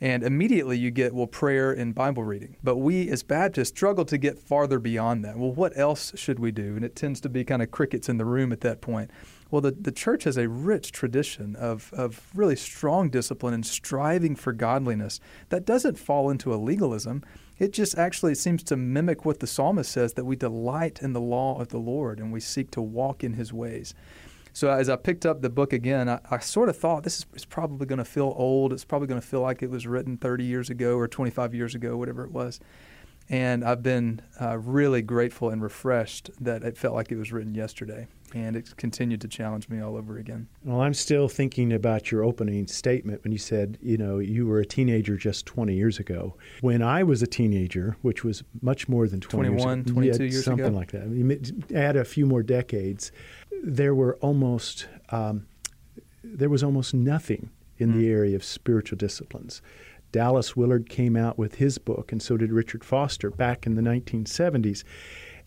And 0.00 0.22
immediately 0.22 0.78
you 0.78 0.90
get, 0.90 1.14
well, 1.14 1.26
prayer 1.26 1.72
and 1.72 1.94
Bible 1.94 2.24
reading. 2.24 2.56
But 2.62 2.76
we 2.76 3.08
as 3.08 3.22
Baptists 3.22 3.70
struggle 3.70 4.04
to 4.06 4.18
get 4.18 4.38
farther 4.38 4.78
beyond 4.78 5.24
that. 5.24 5.38
Well, 5.38 5.52
what 5.52 5.76
else 5.76 6.12
should 6.16 6.38
we 6.38 6.50
do? 6.50 6.76
And 6.76 6.84
it 6.84 6.94
tends 6.94 7.20
to 7.22 7.28
be 7.28 7.44
kind 7.44 7.62
of 7.62 7.70
crickets 7.70 8.08
in 8.08 8.18
the 8.18 8.24
room 8.24 8.52
at 8.52 8.60
that 8.60 8.80
point. 8.80 9.10
Well, 9.50 9.62
the, 9.62 9.70
the 9.70 9.92
church 9.92 10.24
has 10.24 10.36
a 10.36 10.48
rich 10.48 10.90
tradition 10.90 11.54
of, 11.56 11.92
of 11.94 12.30
really 12.34 12.56
strong 12.56 13.10
discipline 13.10 13.54
and 13.54 13.64
striving 13.64 14.34
for 14.34 14.52
godliness 14.52 15.20
that 15.50 15.64
doesn't 15.64 15.98
fall 15.98 16.30
into 16.30 16.52
a 16.52 16.56
legalism. 16.56 17.22
It 17.58 17.72
just 17.72 17.96
actually 17.96 18.34
seems 18.34 18.62
to 18.64 18.76
mimic 18.76 19.24
what 19.24 19.40
the 19.40 19.46
psalmist 19.46 19.90
says 19.90 20.14
that 20.14 20.24
we 20.24 20.36
delight 20.36 21.00
in 21.00 21.12
the 21.12 21.20
law 21.20 21.60
of 21.60 21.68
the 21.68 21.78
Lord 21.78 22.18
and 22.18 22.32
we 22.32 22.40
seek 22.40 22.70
to 22.72 22.82
walk 22.82 23.22
in 23.22 23.34
his 23.34 23.52
ways. 23.52 23.94
So 24.56 24.70
as 24.70 24.88
I 24.88 24.96
picked 24.96 25.26
up 25.26 25.42
the 25.42 25.50
book 25.50 25.74
again, 25.74 26.08
I, 26.08 26.18
I 26.30 26.38
sort 26.38 26.70
of 26.70 26.78
thought 26.78 27.02
this 27.02 27.26
is 27.34 27.44
probably 27.44 27.86
going 27.86 27.98
to 27.98 28.06
feel 28.06 28.32
old. 28.38 28.72
It's 28.72 28.86
probably 28.86 29.06
going 29.06 29.20
to 29.20 29.26
feel 29.26 29.42
like 29.42 29.62
it 29.62 29.68
was 29.68 29.86
written 29.86 30.16
30 30.16 30.44
years 30.44 30.70
ago 30.70 30.96
or 30.96 31.06
25 31.06 31.54
years 31.54 31.74
ago, 31.74 31.98
whatever 31.98 32.24
it 32.24 32.32
was. 32.32 32.58
And 33.28 33.64
I've 33.64 33.82
been 33.82 34.22
uh, 34.40 34.58
really 34.58 35.02
grateful 35.02 35.50
and 35.50 35.60
refreshed 35.60 36.30
that 36.40 36.62
it 36.62 36.78
felt 36.78 36.94
like 36.94 37.10
it 37.10 37.16
was 37.16 37.32
written 37.32 37.54
yesterday. 37.54 38.06
And 38.34 38.56
it's 38.56 38.72
continued 38.74 39.20
to 39.22 39.28
challenge 39.28 39.68
me 39.68 39.80
all 39.80 39.96
over 39.96 40.18
again. 40.18 40.48
Well, 40.64 40.80
I'm 40.80 40.94
still 40.94 41.28
thinking 41.28 41.72
about 41.72 42.10
your 42.10 42.24
opening 42.24 42.66
statement 42.66 43.22
when 43.22 43.32
you 43.32 43.38
said, 43.38 43.78
you 43.80 43.96
know, 43.96 44.18
you 44.18 44.46
were 44.46 44.60
a 44.60 44.66
teenager 44.66 45.16
just 45.16 45.46
20 45.46 45.74
years 45.74 45.98
ago. 45.98 46.36
When 46.60 46.82
I 46.82 47.02
was 47.02 47.22
a 47.22 47.26
teenager, 47.26 47.96
which 48.02 48.24
was 48.24 48.42
much 48.62 48.88
more 48.88 49.08
than 49.08 49.20
20 49.20 49.48
21, 49.48 49.78
years, 49.78 49.92
22 49.92 50.24
years 50.24 50.34
ago, 50.34 50.42
something 50.42 50.66
ago. 50.66 50.76
like 50.76 50.90
that. 50.90 51.02
I 51.02 51.06
mean, 51.06 51.64
add 51.74 51.96
a 51.96 52.04
few 52.04 52.26
more 52.26 52.42
decades, 52.42 53.12
there 53.62 53.94
were 53.94 54.16
almost 54.16 54.88
um, 55.10 55.46
there 56.22 56.50
was 56.50 56.62
almost 56.62 56.92
nothing 56.94 57.50
in 57.78 57.92
mm. 57.92 57.98
the 57.98 58.08
area 58.08 58.36
of 58.36 58.44
spiritual 58.44 58.98
disciplines. 58.98 59.62
Dallas 60.16 60.56
Willard 60.56 60.88
came 60.88 61.14
out 61.14 61.36
with 61.36 61.56
his 61.56 61.76
book, 61.76 62.10
and 62.10 62.22
so 62.22 62.38
did 62.38 62.50
Richard 62.50 62.82
Foster 62.82 63.28
back 63.30 63.66
in 63.66 63.74
the 63.74 63.82
1970s. 63.82 64.82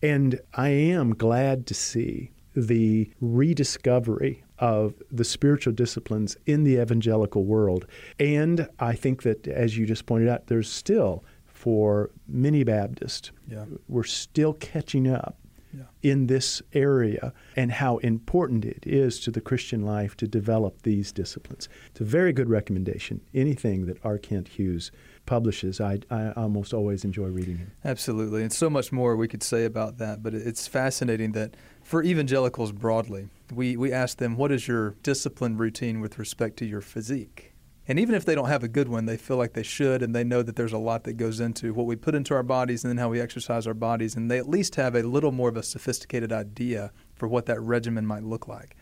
And 0.00 0.38
I 0.54 0.68
am 0.68 1.12
glad 1.16 1.66
to 1.66 1.74
see 1.74 2.30
the 2.54 3.10
rediscovery 3.20 4.44
of 4.60 4.94
the 5.10 5.24
spiritual 5.24 5.72
disciplines 5.72 6.36
in 6.46 6.62
the 6.62 6.80
evangelical 6.80 7.42
world. 7.42 7.84
And 8.20 8.68
I 8.78 8.94
think 8.94 9.24
that, 9.24 9.48
as 9.48 9.76
you 9.76 9.86
just 9.86 10.06
pointed 10.06 10.28
out, 10.28 10.46
there's 10.46 10.70
still, 10.70 11.24
for 11.46 12.12
many 12.28 12.62
Baptists, 12.62 13.32
yeah. 13.48 13.64
we're 13.88 14.04
still 14.04 14.52
catching 14.52 15.08
up 15.08 15.36
yeah. 15.76 15.84
in 16.02 16.26
this 16.26 16.62
area 16.72 17.32
and 17.56 17.72
how 17.72 17.98
important 17.98 18.64
it 18.64 18.84
is 18.86 19.20
to 19.20 19.30
the 19.30 19.40
Christian 19.40 19.82
life 19.82 20.16
to 20.16 20.26
develop 20.26 20.82
these 20.82 21.12
disciplines. 21.12 21.68
It's 21.90 22.00
a 22.00 22.04
very 22.04 22.32
good 22.32 22.48
recommendation. 22.48 23.20
Anything 23.34 23.86
that 23.86 23.98
R. 24.04 24.18
Kent 24.18 24.48
Hughes 24.48 24.90
publishes, 25.26 25.80
I, 25.80 26.00
I 26.10 26.32
almost 26.32 26.74
always 26.74 27.04
enjoy 27.04 27.26
reading 27.26 27.58
him. 27.58 27.72
Absolutely. 27.84 28.42
And 28.42 28.52
so 28.52 28.68
much 28.68 28.90
more 28.90 29.16
we 29.16 29.28
could 29.28 29.42
say 29.42 29.64
about 29.64 29.98
that, 29.98 30.22
but 30.22 30.34
it's 30.34 30.66
fascinating 30.66 31.32
that 31.32 31.54
for 31.82 32.02
evangelicals 32.02 32.72
broadly, 32.72 33.28
we, 33.54 33.76
we 33.76 33.92
ask 33.92 34.18
them, 34.18 34.36
what 34.36 34.50
is 34.50 34.66
your 34.66 34.96
discipline 35.02 35.56
routine 35.56 36.00
with 36.00 36.18
respect 36.18 36.56
to 36.58 36.64
your 36.64 36.80
physique? 36.80 37.49
And 37.90 37.98
even 37.98 38.14
if 38.14 38.24
they 38.24 38.36
don't 38.36 38.46
have 38.46 38.62
a 38.62 38.68
good 38.68 38.86
one, 38.86 39.06
they 39.06 39.16
feel 39.16 39.36
like 39.36 39.54
they 39.54 39.64
should, 39.64 40.00
and 40.00 40.14
they 40.14 40.22
know 40.22 40.44
that 40.44 40.54
there's 40.54 40.72
a 40.72 40.78
lot 40.78 41.02
that 41.02 41.14
goes 41.14 41.40
into 41.40 41.74
what 41.74 41.86
we 41.86 41.96
put 41.96 42.14
into 42.14 42.34
our 42.34 42.44
bodies 42.44 42.84
and 42.84 42.88
then 42.88 42.98
how 42.98 43.08
we 43.08 43.20
exercise 43.20 43.66
our 43.66 43.74
bodies. 43.74 44.14
And 44.14 44.30
they 44.30 44.38
at 44.38 44.48
least 44.48 44.76
have 44.76 44.94
a 44.94 45.02
little 45.02 45.32
more 45.32 45.48
of 45.48 45.56
a 45.56 45.62
sophisticated 45.64 46.32
idea 46.32 46.92
for 47.16 47.26
what 47.26 47.46
that 47.46 47.60
regimen 47.60 48.06
might 48.06 48.22
look 48.22 48.46
like. 48.46 48.76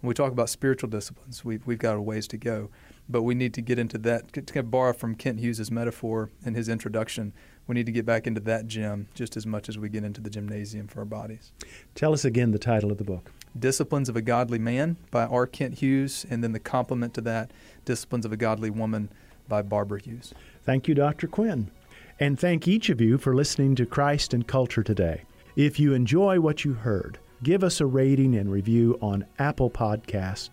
When 0.00 0.06
we 0.06 0.14
talk 0.14 0.30
about 0.30 0.48
spiritual 0.48 0.90
disciplines, 0.90 1.44
we've, 1.44 1.66
we've 1.66 1.80
got 1.80 1.96
a 1.96 2.00
ways 2.00 2.28
to 2.28 2.36
go. 2.36 2.70
But 3.08 3.22
we 3.22 3.34
need 3.34 3.52
to 3.54 3.62
get 3.62 3.80
into 3.80 3.98
that, 3.98 4.32
to 4.32 4.62
borrow 4.62 4.92
from 4.92 5.16
Kent 5.16 5.40
Hughes' 5.40 5.72
metaphor 5.72 6.30
in 6.46 6.54
his 6.54 6.68
introduction. 6.68 7.32
We 7.66 7.74
need 7.74 7.86
to 7.86 7.92
get 7.92 8.06
back 8.06 8.28
into 8.28 8.40
that 8.42 8.68
gym 8.68 9.08
just 9.12 9.36
as 9.36 9.44
much 9.44 9.68
as 9.68 9.76
we 9.76 9.88
get 9.88 10.04
into 10.04 10.20
the 10.20 10.30
gymnasium 10.30 10.86
for 10.86 11.00
our 11.00 11.04
bodies. 11.04 11.50
Tell 11.96 12.12
us 12.12 12.24
again 12.24 12.52
the 12.52 12.60
title 12.60 12.92
of 12.92 12.98
the 12.98 13.04
book. 13.04 13.32
Disciplines 13.58 14.08
of 14.08 14.16
a 14.16 14.22
Godly 14.22 14.58
Man 14.58 14.96
by 15.10 15.24
R. 15.24 15.46
Kent 15.46 15.78
Hughes, 15.80 16.24
and 16.30 16.42
then 16.42 16.52
the 16.52 16.58
complement 16.58 17.14
to 17.14 17.20
that, 17.22 17.50
Disciplines 17.84 18.24
of 18.24 18.32
a 18.32 18.36
Godly 18.36 18.70
Woman 18.70 19.10
by 19.48 19.62
Barbara 19.62 20.00
Hughes. 20.00 20.32
Thank 20.64 20.88
you, 20.88 20.94
Dr. 20.94 21.26
Quinn. 21.26 21.70
And 22.18 22.38
thank 22.38 22.68
each 22.68 22.88
of 22.88 23.00
you 23.00 23.18
for 23.18 23.34
listening 23.34 23.74
to 23.76 23.86
Christ 23.86 24.32
and 24.32 24.46
Culture 24.46 24.82
today. 24.82 25.24
If 25.56 25.78
you 25.78 25.92
enjoy 25.92 26.40
what 26.40 26.64
you 26.64 26.72
heard, 26.72 27.18
give 27.42 27.62
us 27.62 27.80
a 27.80 27.86
rating 27.86 28.36
and 28.36 28.50
review 28.50 28.98
on 29.02 29.26
Apple 29.38 29.70
Podcasts 29.70 30.50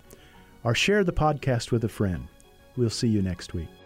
or 0.64 0.76
share 0.76 1.04
the 1.04 1.14
podcast 1.14 1.72
with 1.72 1.84
a 1.84 1.90
friend. 1.90 2.28
We'll 2.76 2.90
see 2.90 3.08
you 3.08 3.22
next 3.22 3.54
week. 3.54 3.79